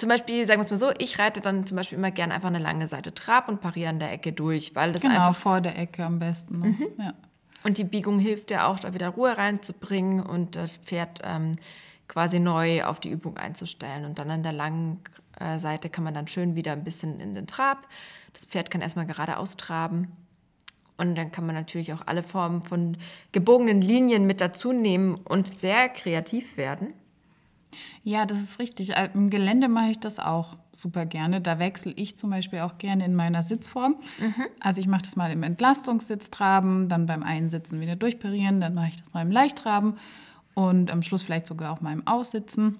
zum 0.00 0.08
Beispiel, 0.08 0.46
sagen 0.46 0.60
wir 0.60 0.64
es 0.64 0.70
mal 0.70 0.78
so, 0.78 0.90
ich 0.98 1.18
reite 1.18 1.40
dann 1.40 1.66
zum 1.66 1.76
Beispiel 1.76 1.98
immer 1.98 2.10
gerne 2.10 2.34
einfach 2.34 2.48
eine 2.48 2.58
lange 2.58 2.88
Seite 2.88 3.14
Trab 3.14 3.48
und 3.48 3.60
pariere 3.60 3.90
an 3.90 3.98
der 3.98 4.10
Ecke 4.12 4.32
durch, 4.32 4.74
weil 4.74 4.90
das 4.92 5.02
genau, 5.02 5.14
einfach 5.14 5.36
vor 5.36 5.60
der 5.60 5.78
Ecke 5.78 6.04
am 6.04 6.18
besten. 6.18 6.60
Ne? 6.60 6.68
Mhm. 6.68 6.86
Ja. 6.98 7.14
Und 7.62 7.76
die 7.76 7.84
Biegung 7.84 8.18
hilft 8.18 8.50
ja 8.50 8.66
auch, 8.66 8.80
da 8.80 8.94
wieder 8.94 9.10
Ruhe 9.10 9.36
reinzubringen 9.36 10.20
und 10.20 10.56
das 10.56 10.78
Pferd 10.78 11.20
ähm, 11.22 11.56
quasi 12.08 12.40
neu 12.40 12.84
auf 12.84 12.98
die 12.98 13.10
Übung 13.10 13.36
einzustellen. 13.36 14.06
Und 14.06 14.18
dann 14.18 14.30
an 14.30 14.42
der 14.42 14.52
langen 14.52 15.00
äh, 15.38 15.58
Seite 15.58 15.90
kann 15.90 16.02
man 16.02 16.14
dann 16.14 16.26
schön 16.26 16.56
wieder 16.56 16.72
ein 16.72 16.84
bisschen 16.84 17.20
in 17.20 17.34
den 17.34 17.46
Trab. 17.46 17.86
Das 18.32 18.46
Pferd 18.46 18.70
kann 18.70 18.80
erstmal 18.80 19.06
geradeaus 19.06 19.56
traben. 19.56 20.10
Und 20.96 21.14
dann 21.14 21.32
kann 21.32 21.46
man 21.46 21.54
natürlich 21.54 21.92
auch 21.92 22.06
alle 22.06 22.22
Formen 22.22 22.62
von 22.62 22.96
gebogenen 23.32 23.80
Linien 23.80 24.26
mit 24.26 24.40
dazu 24.40 24.72
nehmen 24.72 25.14
und 25.16 25.48
sehr 25.48 25.88
kreativ 25.88 26.56
werden. 26.56 26.94
Ja, 28.02 28.26
das 28.26 28.40
ist 28.40 28.58
richtig. 28.58 28.96
Äh, 28.96 29.10
Im 29.14 29.30
Gelände 29.30 29.68
mache 29.68 29.90
ich 29.90 30.00
das 30.00 30.18
auch 30.18 30.54
super 30.72 31.06
gerne. 31.06 31.40
Da 31.40 31.58
wechsle 31.58 31.92
ich 31.96 32.16
zum 32.16 32.30
Beispiel 32.30 32.60
auch 32.60 32.78
gerne 32.78 33.04
in 33.04 33.14
meiner 33.14 33.42
Sitzform. 33.42 33.96
Mhm. 34.18 34.46
Also 34.60 34.80
ich 34.80 34.86
mache 34.86 35.02
das 35.02 35.16
mal 35.16 35.30
im 35.30 35.42
Entlastungssitz 35.42 36.30
traben, 36.30 36.88
dann 36.88 37.06
beim 37.06 37.22
Einsitzen 37.22 37.80
wieder 37.80 37.96
durchparieren, 37.96 38.60
dann 38.60 38.74
mache 38.74 38.88
ich 38.88 38.96
das 38.96 39.12
mal 39.12 39.22
im 39.22 39.30
Leichttraben 39.30 39.98
und 40.54 40.90
am 40.90 41.02
Schluss 41.02 41.22
vielleicht 41.22 41.46
sogar 41.46 41.72
auch 41.72 41.80
mal 41.80 41.92
im 41.92 42.06
Aussitzen. 42.06 42.76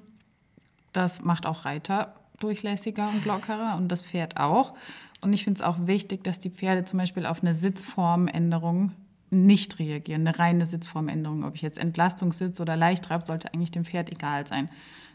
Das 0.92 1.22
macht 1.22 1.46
auch 1.46 1.64
Reiter 1.64 2.14
durchlässiger 2.40 3.08
und 3.08 3.24
lockerer 3.26 3.76
und 3.76 3.88
das 3.88 4.02
Pferd 4.02 4.38
auch. 4.38 4.74
Und 5.20 5.32
ich 5.32 5.44
finde 5.44 5.60
es 5.60 5.66
auch 5.66 5.86
wichtig, 5.86 6.24
dass 6.24 6.38
die 6.38 6.50
Pferde 6.50 6.84
zum 6.84 6.98
Beispiel 6.98 7.26
auf 7.26 7.42
eine 7.42 7.54
Sitzformänderung 7.54 8.92
nicht 9.30 9.78
reagieren. 9.78 10.26
Eine 10.26 10.38
reine 10.38 10.64
Sitzformänderung, 10.64 11.44
ob 11.44 11.54
ich 11.54 11.62
jetzt 11.62 11.78
Entlastungssitz 11.78 12.60
oder 12.60 12.76
Leichtrab, 12.76 13.26
sollte 13.26 13.52
eigentlich 13.52 13.70
dem 13.70 13.84
Pferd 13.84 14.10
egal 14.10 14.46
sein. 14.46 14.68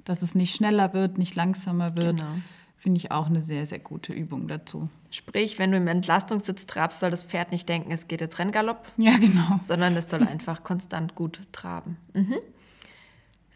Dass 0.06 0.22
es 0.22 0.36
nicht 0.36 0.56
schneller 0.56 0.94
wird, 0.94 1.18
nicht 1.18 1.36
langsamer 1.36 1.96
wird, 1.98 2.18
genau. 2.18 2.30
finde 2.78 2.98
ich 2.98 3.12
auch 3.12 3.28
eine 3.28 3.42
sehr, 3.42 3.66
sehr 3.66 3.80
gute 3.80 4.14
Übung 4.14 4.48
dazu. 4.48 4.90
Sprich, 5.12 5.60
wenn 5.60 5.72
du 5.72 5.78
im 5.78 5.88
Entlastungssitz 5.88 6.66
trabst, 6.66 7.00
soll 7.00 7.12
das 7.12 7.24
Pferd 7.24 7.52
nicht 7.52 7.68
denken, 7.68 7.92
es 7.92 8.08
geht 8.08 8.22
jetzt 8.22 8.40
Renngalopp. 8.40 8.86
Ja, 8.98 9.18
genau. 9.18 9.60
Sondern 9.62 9.96
es 9.98 10.10
soll 10.10 10.24
einfach 10.28 10.64
konstant 10.64 11.16
gut 11.16 11.42
traben. 11.52 11.98
Mhm. 12.14 12.36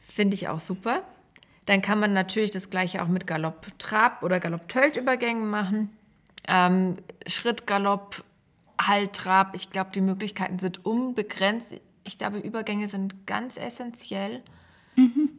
Finde 0.01 0.35
ich 0.35 0.47
auch 0.47 0.59
super. 0.59 1.03
Dann 1.65 1.81
kann 1.83 1.99
man 1.99 2.13
natürlich 2.13 2.49
das 2.49 2.71
gleiche 2.71 3.03
auch 3.03 3.07
mit 3.07 3.27
Galopp-Trab 3.27 4.23
oder 4.23 4.39
Galopp-Tölt-Übergängen 4.39 5.47
machen. 5.47 5.91
Ähm, 6.47 6.95
Schritt, 7.27 7.67
Galopp, 7.67 8.23
Halt, 8.79 9.13
Trab. 9.13 9.55
Ich 9.55 9.71
glaube, 9.71 9.91
die 9.93 10.01
Möglichkeiten 10.01 10.59
sind 10.59 10.85
unbegrenzt. 10.85 11.75
Ich 12.03 12.17
glaube, 12.17 12.39
Übergänge 12.39 12.87
sind 12.87 13.27
ganz 13.27 13.57
essentiell. 13.57 14.41
Mhm. 14.95 15.29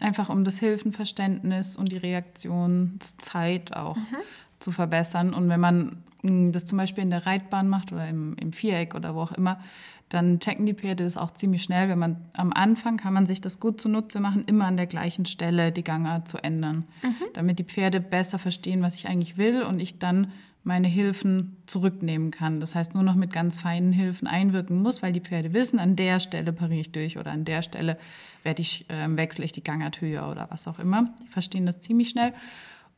Einfach 0.00 0.28
um 0.28 0.44
das 0.44 0.58
Hilfenverständnis 0.58 1.76
und 1.76 1.90
die 1.90 1.96
Reaktionszeit 1.96 3.74
auch 3.74 3.96
mhm. 3.96 4.16
zu 4.58 4.72
verbessern. 4.72 5.32
Und 5.32 5.48
wenn 5.48 5.60
man 5.60 6.02
hm, 6.22 6.52
das 6.52 6.66
zum 6.66 6.78
Beispiel 6.78 7.04
in 7.04 7.10
der 7.10 7.26
Reitbahn 7.26 7.68
macht 7.68 7.92
oder 7.92 8.08
im, 8.08 8.34
im 8.34 8.52
Viereck 8.52 8.94
oder 8.94 9.14
wo 9.14 9.20
auch 9.20 9.32
immer, 9.32 9.60
dann 10.08 10.38
checken 10.38 10.66
die 10.66 10.74
Pferde 10.74 11.04
das 11.04 11.16
auch 11.16 11.32
ziemlich 11.32 11.62
schnell. 11.62 11.88
Wenn 11.88 11.98
man 11.98 12.16
am 12.32 12.52
Anfang 12.52 12.96
kann 12.96 13.12
man 13.12 13.26
sich 13.26 13.40
das 13.40 13.58
gut 13.58 13.80
zunutze 13.80 14.20
machen, 14.20 14.44
immer 14.46 14.66
an 14.66 14.76
der 14.76 14.86
gleichen 14.86 15.26
Stelle 15.26 15.72
die 15.72 15.82
Gangart 15.84 16.28
zu 16.28 16.38
ändern, 16.38 16.84
mhm. 17.02 17.14
damit 17.34 17.58
die 17.58 17.64
Pferde 17.64 18.00
besser 18.00 18.38
verstehen, 18.38 18.82
was 18.82 18.96
ich 18.96 19.08
eigentlich 19.08 19.36
will 19.36 19.62
und 19.62 19.80
ich 19.80 19.98
dann 19.98 20.32
meine 20.66 20.88
Hilfen 20.88 21.56
zurücknehmen 21.66 22.32
kann. 22.32 22.58
Das 22.58 22.74
heißt, 22.74 22.94
nur 22.94 23.04
noch 23.04 23.14
mit 23.14 23.32
ganz 23.32 23.56
feinen 23.56 23.92
Hilfen 23.92 24.26
einwirken 24.26 24.82
muss, 24.82 25.00
weil 25.00 25.12
die 25.12 25.20
Pferde 25.20 25.52
wissen, 25.52 25.78
an 25.78 25.94
der 25.94 26.18
Stelle 26.18 26.52
pariere 26.52 26.80
ich 26.80 26.90
durch 26.90 27.18
oder 27.18 27.30
an 27.30 27.44
der 27.44 27.62
Stelle 27.62 27.96
werde 28.42 28.62
ich, 28.62 28.84
äh, 28.90 29.16
wechsle 29.16 29.44
ich 29.44 29.52
die 29.52 29.62
Gangart 29.62 30.00
höher 30.00 30.28
oder 30.28 30.48
was 30.50 30.66
auch 30.66 30.80
immer. 30.80 31.14
Die 31.22 31.28
verstehen 31.28 31.66
das 31.66 31.78
ziemlich 31.78 32.08
schnell. 32.08 32.32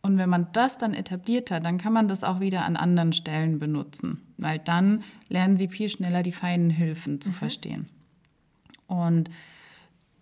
Und 0.01 0.17
wenn 0.17 0.31
man 0.31 0.47
das 0.55 0.79
dann 0.79 0.95
etabliert 0.95 1.51
hat, 1.51 1.67
dann 1.67 1.77
kann 1.77 1.93
man 1.93 2.09
das 2.09 2.25
auch 2.25 2.41
wieder 2.41 2.65
an 2.65 2.77
anderen 2.77 3.13
Stellen 3.13 3.59
benutzen, 3.59 4.23
weil 4.39 4.59
dann 4.59 5.05
lernen 5.29 5.59
sie 5.59 5.69
viel 5.69 5.91
schneller 5.91 6.23
die 6.23 6.33
feinen 6.33 6.71
Hilfen 6.71 7.21
zu 7.21 7.29
mhm. 7.29 7.35
verstehen. 7.35 7.89
Und 8.87 9.29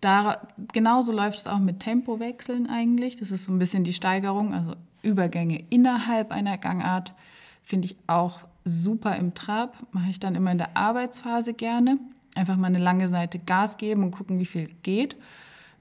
da, 0.00 0.48
genauso 0.72 1.12
läuft 1.12 1.38
es 1.38 1.46
auch 1.46 1.60
mit 1.60 1.78
Tempowechseln 1.78 2.68
eigentlich. 2.68 3.14
Das 3.14 3.30
ist 3.30 3.44
so 3.44 3.52
ein 3.52 3.60
bisschen 3.60 3.84
die 3.84 3.92
Steigerung, 3.92 4.52
also 4.52 4.74
Übergänge 5.02 5.62
innerhalb 5.70 6.32
einer 6.32 6.58
Gangart 6.58 7.14
finde 7.66 7.86
ich 7.86 7.96
auch 8.06 8.40
super 8.64 9.16
im 9.16 9.34
Trab. 9.34 9.76
Mache 9.92 10.08
ich 10.08 10.18
dann 10.18 10.34
immer 10.34 10.52
in 10.52 10.58
der 10.58 10.76
Arbeitsphase 10.76 11.52
gerne. 11.52 11.98
Einfach 12.34 12.56
mal 12.56 12.68
eine 12.68 12.78
lange 12.78 13.08
Seite 13.08 13.38
Gas 13.38 13.76
geben 13.76 14.02
und 14.02 14.12
gucken, 14.12 14.38
wie 14.38 14.46
viel 14.46 14.68
geht. 14.82 15.16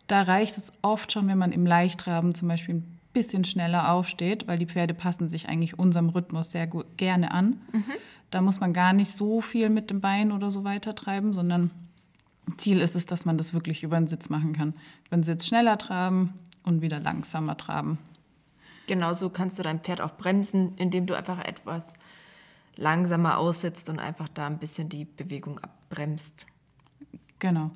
Da 0.08 0.24
reicht 0.24 0.58
es 0.58 0.74
oft 0.82 1.12
schon, 1.12 1.28
wenn 1.28 1.38
man 1.38 1.52
im 1.52 1.66
Leichttraben 1.66 2.36
zum 2.36 2.48
Beispiel 2.48 2.76
ein 2.76 3.00
bisschen 3.14 3.46
schneller 3.46 3.92
aufsteht, 3.92 4.48
weil 4.48 4.58
die 4.58 4.66
Pferde 4.66 4.94
passen 4.94 5.30
sich 5.30 5.48
eigentlich 5.48 5.80
unserem 5.80 6.10
Rhythmus 6.10 6.52
sehr 6.52 6.68
gut, 6.68 6.98
gerne 6.98 7.32
an. 7.32 7.62
Mhm. 7.72 7.84
Da 8.32 8.42
muss 8.42 8.60
man 8.60 8.74
gar 8.74 8.94
nicht 8.94 9.16
so 9.16 9.42
viel 9.42 9.70
mit 9.70 9.90
dem 9.90 10.02
Bein 10.02 10.32
oder 10.32 10.52
so 10.52 10.64
weiter 10.64 10.96
treiben, 10.96 11.34
sondern 11.34 11.72
Ziel 12.58 12.80
ist 12.82 12.96
es, 12.96 13.06
dass 13.06 13.26
man 13.26 13.38
das 13.38 13.54
wirklich 13.54 13.84
über 13.84 13.98
den 13.98 14.08
Sitz 14.08 14.30
machen 14.30 14.54
kann. 14.54 14.74
Über 15.08 15.18
den 15.18 15.24
Sitz 15.24 15.46
schneller 15.46 15.78
traben 15.78 16.34
und 16.64 16.82
wieder 16.82 17.00
langsamer 17.00 17.58
traben. 17.58 17.98
Genauso 18.88 19.30
kannst 19.30 19.58
du 19.60 19.64
dein 19.64 19.80
Pferd 19.80 20.02
auch 20.02 20.16
bremsen, 20.16 20.76
indem 20.78 21.06
du 21.06 21.16
einfach 21.16 21.40
etwas 21.44 21.94
langsamer 22.76 23.38
aussitzt 23.38 23.90
und 23.90 24.00
einfach 24.00 24.30
da 24.30 24.48
ein 24.48 24.60
bisschen 24.60 24.90
die 24.90 25.06
Bewegung 25.06 25.60
abbremst. 25.60 26.46
Genau, 27.40 27.72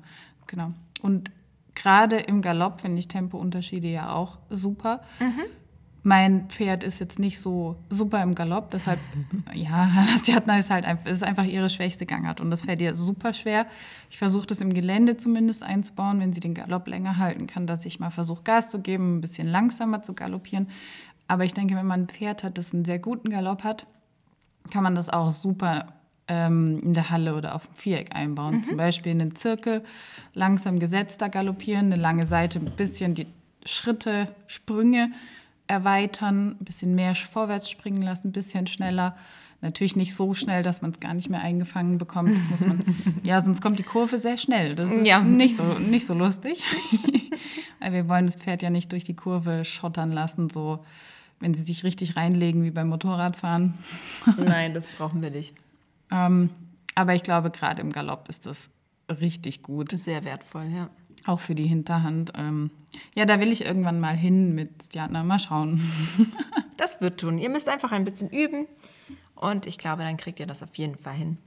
genau. 0.46 0.72
Und 1.02 1.30
gerade 1.74 2.16
im 2.18 2.42
Galopp 2.42 2.80
finde 2.80 2.98
ich 2.98 3.08
Tempounterschiede 3.08 3.88
ja 3.88 4.12
auch 4.12 4.38
super. 4.50 5.02
Mhm. 5.18 5.44
Mein 6.02 6.48
Pferd 6.48 6.82
ist 6.82 6.98
jetzt 6.98 7.18
nicht 7.18 7.38
so 7.38 7.76
super 7.90 8.22
im 8.22 8.34
Galopp, 8.34 8.70
deshalb, 8.70 8.98
ja, 9.54 10.04
Lastiatna 10.10 10.58
ist 10.58 10.70
halt 10.70 10.86
einfach, 10.86 11.10
ist 11.10 11.22
einfach 11.22 11.44
ihre 11.44 11.68
schwächste 11.68 12.06
Gangart 12.06 12.40
und 12.40 12.50
das 12.50 12.62
fällt 12.62 12.80
ihr 12.80 12.94
super 12.94 13.32
schwer. 13.32 13.66
Ich 14.08 14.16
versuche 14.18 14.46
das 14.46 14.60
im 14.62 14.72
Gelände 14.72 15.18
zumindest 15.18 15.62
einzubauen, 15.62 16.20
wenn 16.20 16.32
sie 16.32 16.40
den 16.40 16.54
Galopp 16.54 16.88
länger 16.88 17.18
halten 17.18 17.46
kann, 17.46 17.66
dass 17.66 17.84
ich 17.84 18.00
mal 18.00 18.10
versuche, 18.10 18.42
Gas 18.44 18.70
zu 18.70 18.80
geben, 18.80 19.16
ein 19.16 19.20
bisschen 19.20 19.46
langsamer 19.46 20.02
zu 20.02 20.14
galoppieren. 20.14 20.68
Aber 21.28 21.44
ich 21.44 21.52
denke, 21.52 21.76
wenn 21.76 21.86
man 21.86 22.02
ein 22.02 22.08
Pferd 22.08 22.44
hat, 22.44 22.56
das 22.56 22.72
einen 22.72 22.84
sehr 22.84 22.98
guten 22.98 23.30
Galopp 23.30 23.62
hat, 23.62 23.86
kann 24.70 24.82
man 24.82 24.94
das 24.94 25.10
auch 25.10 25.30
super 25.32 25.86
ähm, 26.28 26.78
in 26.82 26.94
der 26.94 27.10
Halle 27.10 27.34
oder 27.34 27.54
auf 27.54 27.66
dem 27.66 27.74
Viereck 27.74 28.16
einbauen. 28.16 28.56
Mhm. 28.56 28.62
Zum 28.62 28.76
Beispiel 28.76 29.12
einen 29.12 29.36
Zirkel, 29.36 29.84
langsam 30.32 30.78
gesetzter 30.78 31.28
galoppieren, 31.28 31.92
eine 31.92 32.00
lange 32.00 32.24
Seite, 32.24 32.58
ein 32.58 32.72
bisschen 32.76 33.14
die 33.14 33.26
Schritte, 33.66 34.28
Sprünge 34.46 35.08
erweitern, 35.70 36.56
ein 36.60 36.64
bisschen 36.64 36.94
mehr 36.94 37.14
vorwärts 37.14 37.70
springen 37.70 38.02
lassen, 38.02 38.28
ein 38.28 38.32
bisschen 38.32 38.66
schneller. 38.66 39.16
Natürlich 39.62 39.94
nicht 39.94 40.16
so 40.16 40.34
schnell, 40.34 40.62
dass 40.62 40.82
man 40.82 40.90
es 40.90 41.00
gar 41.00 41.14
nicht 41.14 41.30
mehr 41.30 41.42
eingefangen 41.42 41.98
bekommt. 41.98 42.34
Das 42.34 42.48
muss 42.50 42.66
man, 42.66 42.82
ja, 43.22 43.40
sonst 43.40 43.60
kommt 43.60 43.78
die 43.78 43.84
Kurve 43.84 44.18
sehr 44.18 44.36
schnell. 44.36 44.74
Das 44.74 44.90
ist 44.90 45.06
ja. 45.06 45.22
nicht, 45.22 45.56
so, 45.56 45.62
nicht 45.78 46.06
so 46.06 46.14
lustig. 46.14 46.62
Weil 47.80 47.92
wir 47.92 48.08
wollen 48.08 48.26
das 48.26 48.36
Pferd 48.36 48.62
ja 48.62 48.70
nicht 48.70 48.90
durch 48.90 49.04
die 49.04 49.14
Kurve 49.14 49.64
schottern 49.64 50.10
lassen, 50.10 50.50
so 50.50 50.84
wenn 51.38 51.54
sie 51.54 51.62
sich 51.62 51.84
richtig 51.84 52.16
reinlegen 52.16 52.64
wie 52.64 52.70
beim 52.70 52.88
Motorradfahren. 52.88 53.74
Nein, 54.36 54.74
das 54.74 54.86
brauchen 54.86 55.22
wir 55.22 55.30
nicht. 55.30 55.54
Ähm, 56.10 56.50
aber 56.94 57.14
ich 57.14 57.22
glaube, 57.22 57.50
gerade 57.50 57.80
im 57.80 57.92
Galopp 57.92 58.28
ist 58.28 58.46
das 58.46 58.70
richtig 59.08 59.62
gut. 59.62 59.92
Sehr 59.92 60.24
wertvoll, 60.24 60.66
ja. 60.66 60.90
Auch 61.30 61.38
für 61.38 61.54
die 61.54 61.68
Hinterhand. 61.68 62.32
Ähm, 62.36 62.72
ja, 63.14 63.24
da 63.24 63.38
will 63.38 63.52
ich 63.52 63.64
irgendwann 63.64 64.00
mal 64.00 64.16
hin 64.16 64.52
mit 64.52 64.82
Stjana. 64.82 65.22
Mal 65.22 65.38
schauen. 65.38 65.80
das 66.76 67.00
wird 67.00 67.20
tun. 67.20 67.38
Ihr 67.38 67.50
müsst 67.50 67.68
einfach 67.68 67.92
ein 67.92 68.04
bisschen 68.04 68.30
üben. 68.30 68.66
Und 69.36 69.64
ich 69.64 69.78
glaube, 69.78 70.02
dann 70.02 70.16
kriegt 70.16 70.40
ihr 70.40 70.46
das 70.48 70.60
auf 70.60 70.74
jeden 70.74 70.96
Fall 70.96 71.14
hin. 71.14 71.38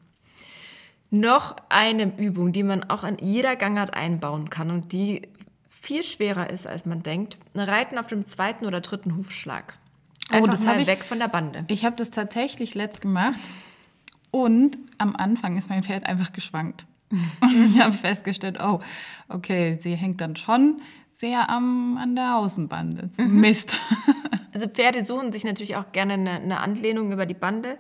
Noch 1.10 1.58
eine 1.68 2.18
Übung, 2.18 2.54
die 2.54 2.64
man 2.64 2.86
auch 2.86 3.04
an 3.04 3.18
jeder 3.20 3.58
Gangart 3.58 3.94
einbauen 3.94 4.50
kann 4.50 4.72
und 4.72 4.94
die 4.94 5.24
viel 5.68 6.02
schwerer 6.04 6.50
ist, 6.50 6.66
als 6.66 6.86
man 6.86 7.04
denkt. 7.04 7.38
Reiten 7.54 7.98
auf 7.98 8.08
dem 8.08 8.26
zweiten 8.26 8.66
oder 8.66 8.80
dritten 8.80 9.18
Hufschlag. 9.18 9.78
Oh, 10.32 10.36
einfach 10.36 10.48
oh, 10.48 10.52
das 10.52 10.64
mal 10.64 10.80
ich, 10.80 10.88
weg 10.88 11.04
von 11.04 11.20
der 11.20 11.28
Bande. 11.28 11.66
Ich 11.68 11.84
habe 11.84 11.98
das 11.98 12.10
tatsächlich 12.10 12.74
letzt 12.74 13.02
gemacht 13.02 13.38
und 14.32 14.78
am 14.98 15.14
Anfang 15.18 15.58
ist 15.58 15.70
mein 15.70 15.84
Pferd 15.84 16.06
einfach 16.06 16.32
geschwankt. 16.32 16.86
Und 17.42 17.76
ich 17.76 17.82
habe 17.82 17.94
festgestellt, 17.94 18.60
oh, 18.62 18.80
okay, 19.30 19.78
sie 19.80 19.96
hängt 19.96 20.22
dann 20.22 20.36
schon 20.36 20.82
sehr 21.18 21.50
am, 21.50 21.98
an 21.98 22.16
der 22.16 22.38
Außenbande. 22.38 23.10
Mhm. 23.18 23.40
Mist. 23.40 23.80
Also 24.56 24.68
Pferde 24.68 25.04
suchen 25.04 25.32
sich 25.32 25.44
natürlich 25.46 25.78
auch 25.78 25.92
gerne 25.94 26.14
eine, 26.14 26.30
eine 26.34 26.60
Anlehnung 26.60 27.12
über 27.12 27.26
die 27.26 27.34
Bande. 27.34 27.80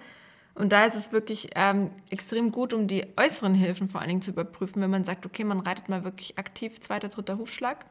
Und 0.56 0.72
da 0.72 0.86
ist 0.86 0.96
es 0.96 1.12
wirklich 1.12 1.52
ähm, 1.54 1.92
extrem 2.10 2.52
gut, 2.52 2.74
um 2.74 2.88
die 2.88 3.06
äußeren 3.16 3.54
Hilfen 3.54 3.90
vor 3.90 4.02
allen 4.02 4.08
Dingen 4.08 4.22
zu 4.24 4.32
überprüfen, 4.32 4.82
wenn 4.82 4.90
man 4.90 5.06
sagt, 5.06 5.28
okay, 5.28 5.44
man 5.44 5.60
reitet 5.60 5.88
mal 5.88 6.04
wirklich 6.04 6.40
aktiv 6.40 6.80
zweiter, 6.80 7.10
dritter 7.10 7.38
Hufschlag. 7.38 7.86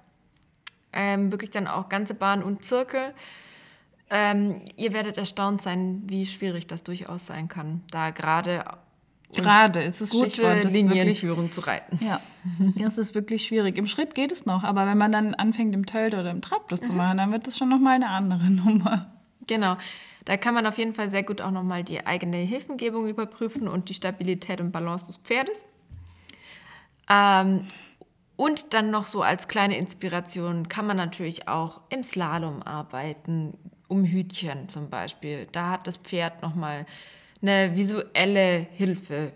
Ähm, 0.92 1.30
wirklich 1.30 1.50
dann 1.50 1.68
auch 1.68 1.88
ganze 1.88 2.14
Bahn 2.14 2.42
und 2.42 2.64
Zirkel. 2.64 3.14
Ähm, 4.10 4.60
ihr 4.76 4.92
werdet 4.92 5.16
erstaunt 5.16 5.62
sein, 5.62 6.02
wie 6.06 6.26
schwierig 6.26 6.66
das 6.66 6.82
durchaus 6.82 7.26
sein 7.26 7.48
kann, 7.48 7.82
da 7.90 8.10
gerade 8.10 8.64
Gerade 9.32 9.80
ist 9.80 10.00
es 10.00 10.10
gute 10.10 10.60
Linienführung 10.62 11.50
zu 11.50 11.62
reiten. 11.62 11.98
Ja, 12.04 12.20
das 12.76 12.98
ist 12.98 13.14
wirklich 13.14 13.46
schwierig. 13.46 13.78
Im 13.78 13.86
Schritt 13.86 14.14
geht 14.14 14.30
es 14.30 14.46
noch, 14.46 14.62
aber 14.62 14.86
wenn 14.86 14.98
man 14.98 15.10
dann 15.10 15.34
anfängt, 15.34 15.74
im 15.74 15.86
Tölt 15.86 16.14
oder 16.14 16.30
im 16.30 16.42
Trab 16.42 16.68
das 16.68 16.82
mhm. 16.82 16.86
zu 16.86 16.92
machen, 16.92 17.18
dann 17.18 17.32
wird 17.32 17.46
das 17.46 17.56
schon 17.56 17.68
nochmal 17.68 17.94
eine 17.94 18.08
andere 18.08 18.44
Nummer. 18.50 19.12
Genau. 19.46 19.76
Da 20.24 20.36
kann 20.36 20.54
man 20.54 20.66
auf 20.66 20.78
jeden 20.78 20.94
Fall 20.94 21.08
sehr 21.08 21.22
gut 21.22 21.40
auch 21.40 21.50
nochmal 21.50 21.82
die 21.82 22.06
eigene 22.06 22.36
Hilfengebung 22.36 23.08
überprüfen 23.08 23.66
und 23.66 23.88
die 23.88 23.94
Stabilität 23.94 24.60
und 24.60 24.70
Balance 24.70 25.06
des 25.06 25.16
Pferdes. 25.16 25.66
Ähm, 27.08 27.66
Und 28.36 28.74
dann 28.74 28.90
noch 28.90 29.06
so 29.06 29.22
als 29.22 29.46
kleine 29.46 29.76
Inspiration 29.78 30.68
kann 30.68 30.86
man 30.86 30.96
natürlich 30.96 31.48
auch 31.48 31.82
im 31.90 32.02
Slalom 32.02 32.62
arbeiten, 32.62 33.54
um 33.88 34.04
Hütchen 34.04 34.68
zum 34.68 34.90
Beispiel. 34.90 35.46
Da 35.52 35.70
hat 35.70 35.86
das 35.86 35.96
Pferd 35.96 36.42
nochmal 36.42 36.86
eine 37.42 37.76
visuelle 37.76 38.66
Hilfe, 38.72 39.32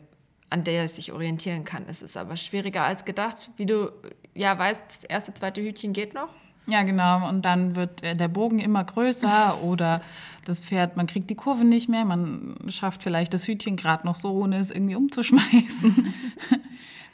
an 0.49 0.65
der 0.65 0.85
es 0.85 0.97
sich 0.97 1.13
orientieren 1.13 1.65
kann. 1.65 1.85
Es 1.89 2.03
ist 2.03 2.17
aber 2.17 2.37
schwieriger 2.37 2.85
als 2.85 3.05
gedacht. 3.05 3.51
Wie 3.57 3.67
du 3.67 3.91
ja 4.35 4.57
weißt, 4.57 4.85
das 4.89 5.05
erste, 5.05 5.35
zweite 5.35 5.63
Hütchen 5.63 5.93
geht 5.93 6.15
noch. 6.15 6.29
Ja, 6.69 6.83
genau. 6.83 7.29
Und 7.29 7.45
dann 7.45 7.77
wird 7.77 8.03
äh, 8.03 8.17
der 8.17 8.29
Bogen 8.29 8.59
immer 8.59 8.85
größer 8.85 9.63
oder 9.63 10.01
das 10.45 10.61
Pferd, 10.61 10.97
man 10.97 11.07
kriegt 11.07 11.31
die 11.31 11.35
Kurve 11.35 11.65
nicht 11.65 11.89
mehr, 11.89 12.05
man 12.05 12.57
schafft 12.69 13.03
vielleicht 13.03 13.35
das 13.35 13.47
Hütchen 13.47 13.77
gerade 13.77 14.07
noch 14.07 14.15
so, 14.15 14.31
ohne 14.33 14.59
es 14.59 14.71
irgendwie 14.71 14.97
umzuschmeißen. 14.97 16.15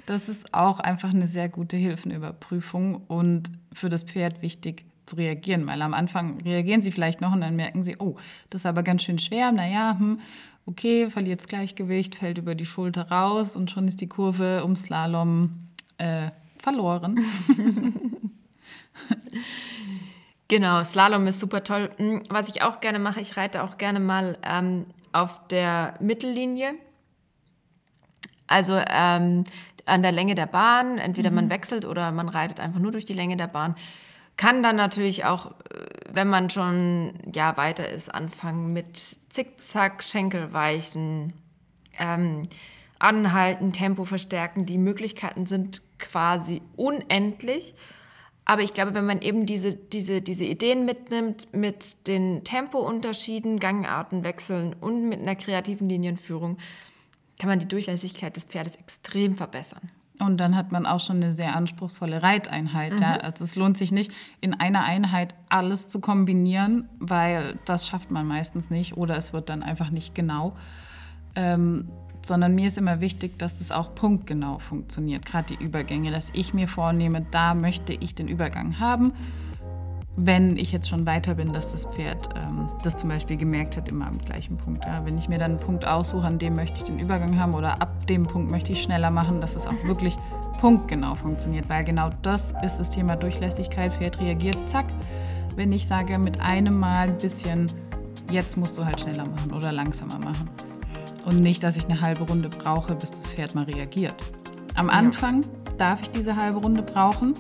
Das 0.06 0.28
ist 0.28 0.52
auch 0.52 0.80
einfach 0.80 1.14
eine 1.14 1.28
sehr 1.28 1.48
gute 1.48 1.76
Hilfenüberprüfung 1.76 3.02
und 3.06 3.52
für 3.72 3.88
das 3.88 4.02
Pferd 4.02 4.42
wichtig 4.42 4.84
zu 5.06 5.16
reagieren, 5.16 5.66
weil 5.66 5.80
am 5.82 5.94
Anfang 5.94 6.40
reagieren 6.42 6.82
sie 6.82 6.92
vielleicht 6.92 7.20
noch 7.20 7.32
und 7.32 7.40
dann 7.40 7.56
merken 7.56 7.82
sie, 7.82 7.96
oh, 7.98 8.16
das 8.50 8.62
ist 8.62 8.66
aber 8.66 8.82
ganz 8.82 9.02
schön 9.02 9.18
schwer, 9.18 9.52
naja, 9.52 9.96
hm, 9.98 10.18
okay, 10.66 11.10
verliert 11.10 11.40
das 11.40 11.48
Gleichgewicht, 11.48 12.14
fällt 12.14 12.38
über 12.38 12.54
die 12.54 12.66
Schulter 12.66 13.10
raus 13.10 13.56
und 13.56 13.70
schon 13.70 13.88
ist 13.88 14.00
die 14.00 14.08
Kurve 14.08 14.64
um 14.64 14.76
Slalom 14.76 15.58
äh, 15.98 16.30
verloren. 16.58 17.24
genau, 20.48 20.84
Slalom 20.84 21.26
ist 21.26 21.40
super 21.40 21.64
toll. 21.64 21.90
Hm, 21.96 22.22
was 22.28 22.48
ich 22.48 22.62
auch 22.62 22.80
gerne 22.80 22.98
mache, 22.98 23.20
ich 23.20 23.36
reite 23.36 23.62
auch 23.62 23.78
gerne 23.78 24.00
mal 24.00 24.38
ähm, 24.42 24.86
auf 25.12 25.46
der 25.48 25.94
Mittellinie. 26.00 26.74
Also 28.46 28.74
ähm, 28.74 29.44
an 29.86 30.02
der 30.02 30.12
Länge 30.12 30.34
der 30.34 30.46
Bahn, 30.46 30.98
entweder 30.98 31.30
mhm. 31.30 31.36
man 31.36 31.50
wechselt 31.50 31.84
oder 31.84 32.12
man 32.12 32.28
reitet 32.28 32.60
einfach 32.60 32.80
nur 32.80 32.92
durch 32.92 33.04
die 33.04 33.14
Länge 33.14 33.36
der 33.36 33.46
Bahn. 33.46 33.74
Kann 34.42 34.64
dann 34.64 34.74
natürlich 34.74 35.24
auch, 35.24 35.52
äh, 35.52 35.86
wenn 36.12 36.28
man 36.28 36.50
schon 36.50 37.12
ja 37.32 37.56
weiter 37.56 37.88
ist, 37.88 38.12
anfangen 38.12 38.72
mit 38.72 39.16
Zickzack, 39.28 40.02
Schenkelweichen, 40.02 41.32
ähm, 41.96 42.48
anhalten, 42.98 43.72
Tempo 43.72 44.04
verstärken. 44.04 44.66
Die 44.66 44.78
Möglichkeiten 44.78 45.46
sind 45.46 45.80
quasi 46.00 46.60
unendlich. 46.74 47.76
Aber 48.44 48.62
ich 48.62 48.74
glaube, 48.74 48.94
wenn 48.94 49.06
man 49.06 49.22
eben 49.22 49.46
diese, 49.46 49.74
diese, 49.76 50.22
diese 50.22 50.44
Ideen 50.44 50.86
mitnimmt 50.86 51.54
mit 51.54 52.08
den 52.08 52.42
Tempounterschieden, 52.42 53.60
Gangarten 53.60 54.24
wechseln 54.24 54.74
und 54.80 55.08
mit 55.08 55.20
einer 55.20 55.36
kreativen 55.36 55.88
Linienführung, 55.88 56.58
kann 57.38 57.48
man 57.48 57.60
die 57.60 57.68
Durchlässigkeit 57.68 58.34
des 58.34 58.42
Pferdes 58.42 58.74
extrem 58.74 59.36
verbessern. 59.36 59.92
Und 60.20 60.40
dann 60.40 60.56
hat 60.56 60.72
man 60.72 60.86
auch 60.86 61.00
schon 61.00 61.16
eine 61.16 61.32
sehr 61.32 61.56
anspruchsvolle 61.56 62.22
Reiteinheit. 62.22 62.92
Mhm. 62.94 62.98
Ja? 62.98 63.16
Also 63.16 63.44
es 63.44 63.56
lohnt 63.56 63.76
sich 63.78 63.92
nicht, 63.92 64.12
in 64.40 64.54
einer 64.54 64.84
Einheit 64.84 65.34
alles 65.48 65.88
zu 65.88 66.00
kombinieren, 66.00 66.88
weil 66.98 67.58
das 67.64 67.88
schafft 67.88 68.10
man 68.10 68.26
meistens 68.26 68.70
nicht 68.70 68.96
oder 68.96 69.16
es 69.16 69.32
wird 69.32 69.48
dann 69.48 69.62
einfach 69.62 69.90
nicht 69.90 70.14
genau. 70.14 70.52
Ähm, 71.34 71.88
sondern 72.24 72.54
mir 72.54 72.68
ist 72.68 72.78
immer 72.78 73.00
wichtig, 73.00 73.38
dass 73.38 73.58
das 73.58 73.72
auch 73.72 73.94
punktgenau 73.94 74.58
funktioniert, 74.58 75.26
gerade 75.26 75.56
die 75.56 75.64
Übergänge, 75.64 76.12
dass 76.12 76.30
ich 76.32 76.54
mir 76.54 76.68
vornehme, 76.68 77.26
da 77.30 77.54
möchte 77.54 77.92
ich 77.92 78.14
den 78.14 78.28
Übergang 78.28 78.78
haben. 78.78 79.12
Wenn 80.16 80.58
ich 80.58 80.72
jetzt 80.72 80.88
schon 80.88 81.06
weiter 81.06 81.34
bin, 81.34 81.52
dass 81.54 81.72
das 81.72 81.86
Pferd 81.86 82.28
ähm, 82.36 82.68
das 82.82 82.98
zum 82.98 83.08
Beispiel 83.08 83.38
gemerkt 83.38 83.78
hat, 83.78 83.88
immer 83.88 84.06
am 84.06 84.18
gleichen 84.18 84.58
Punkt. 84.58 84.84
Ja. 84.84 85.04
Wenn 85.06 85.16
ich 85.16 85.28
mir 85.28 85.38
dann 85.38 85.52
einen 85.52 85.60
Punkt 85.60 85.86
aussuche, 85.86 86.26
an 86.26 86.38
dem 86.38 86.54
möchte 86.54 86.78
ich 86.78 86.84
den 86.84 86.98
Übergang 86.98 87.38
haben 87.38 87.54
oder 87.54 87.80
ab 87.80 88.06
dem 88.06 88.24
Punkt 88.24 88.50
möchte 88.50 88.72
ich 88.72 88.82
schneller 88.82 89.10
machen, 89.10 89.40
dass 89.40 89.56
es 89.56 89.66
auch 89.66 89.84
wirklich 89.84 90.16
punktgenau 90.60 91.14
funktioniert, 91.14 91.68
weil 91.68 91.82
genau 91.82 92.10
das 92.20 92.52
ist 92.62 92.76
das 92.76 92.90
Thema 92.90 93.16
Durchlässigkeit. 93.16 93.94
Pferd 93.94 94.20
reagiert, 94.20 94.56
zack. 94.68 94.84
Wenn 95.56 95.72
ich 95.72 95.86
sage, 95.86 96.18
mit 96.18 96.40
einem 96.40 96.78
Mal 96.78 97.08
ein 97.08 97.18
bisschen, 97.18 97.66
jetzt 98.30 98.56
musst 98.56 98.76
du 98.76 98.84
halt 98.84 99.00
schneller 99.00 99.26
machen 99.26 99.52
oder 99.52 99.72
langsamer 99.72 100.18
machen. 100.18 100.48
Und 101.24 101.40
nicht, 101.40 101.62
dass 101.62 101.76
ich 101.76 101.86
eine 101.86 102.00
halbe 102.00 102.24
Runde 102.24 102.48
brauche, 102.48 102.94
bis 102.94 103.12
das 103.12 103.28
Pferd 103.28 103.54
mal 103.54 103.64
reagiert. 103.64 104.14
Am 104.74 104.90
Anfang 104.90 105.44
darf 105.78 106.02
ich 106.02 106.10
diese 106.10 106.36
halbe 106.36 106.58
Runde 106.58 106.82
brauchen, 106.82 107.34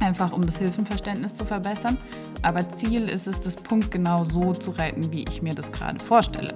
einfach 0.00 0.32
um 0.32 0.44
das 0.44 0.58
Hilfenverständnis 0.58 1.34
zu 1.34 1.44
verbessern. 1.44 1.98
Aber 2.42 2.60
Ziel 2.74 3.08
ist 3.08 3.26
es, 3.26 3.40
das 3.40 3.56
Punkt 3.56 3.90
genau 3.90 4.24
so 4.24 4.52
zu 4.52 4.70
reiten, 4.70 5.10
wie 5.12 5.24
ich 5.28 5.42
mir 5.42 5.54
das 5.54 5.72
gerade 5.72 5.98
vorstelle. 6.02 6.54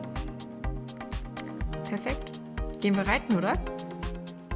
Perfekt. 1.89 2.41
Gehen 2.81 2.97
wir 2.97 3.07
reiten, 3.07 3.37
oder? 3.37 3.55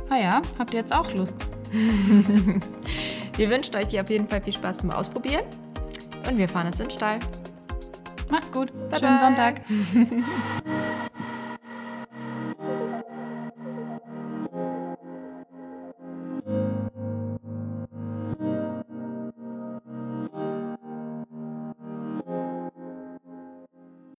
Ah 0.09 0.17
ja, 0.17 0.43
habt 0.59 0.73
ihr 0.73 0.81
jetzt 0.81 0.95
auch 0.95 1.13
Lust? 1.15 1.47
wir 3.37 3.51
wünschen 3.51 3.77
euch 3.77 3.89
hier 3.89 4.03
auf 4.03 4.11
jeden 4.11 4.29
Fall 4.29 4.41
viel 4.41 4.53
Spaß 4.53 4.79
beim 4.79 4.91
Ausprobieren. 4.91 5.45
Und 6.29 6.39
wir 6.39 6.49
fahren 6.49 6.67
jetzt 6.67 6.81
in 6.81 6.89
den 6.89 6.97
Stall. 6.97 7.19
Macht's 8.31 8.51
gut. 8.51 8.73
Bye 8.91 8.99
Schönen 8.99 9.17
bye. 9.17 9.19
Sonntag. 9.19 9.61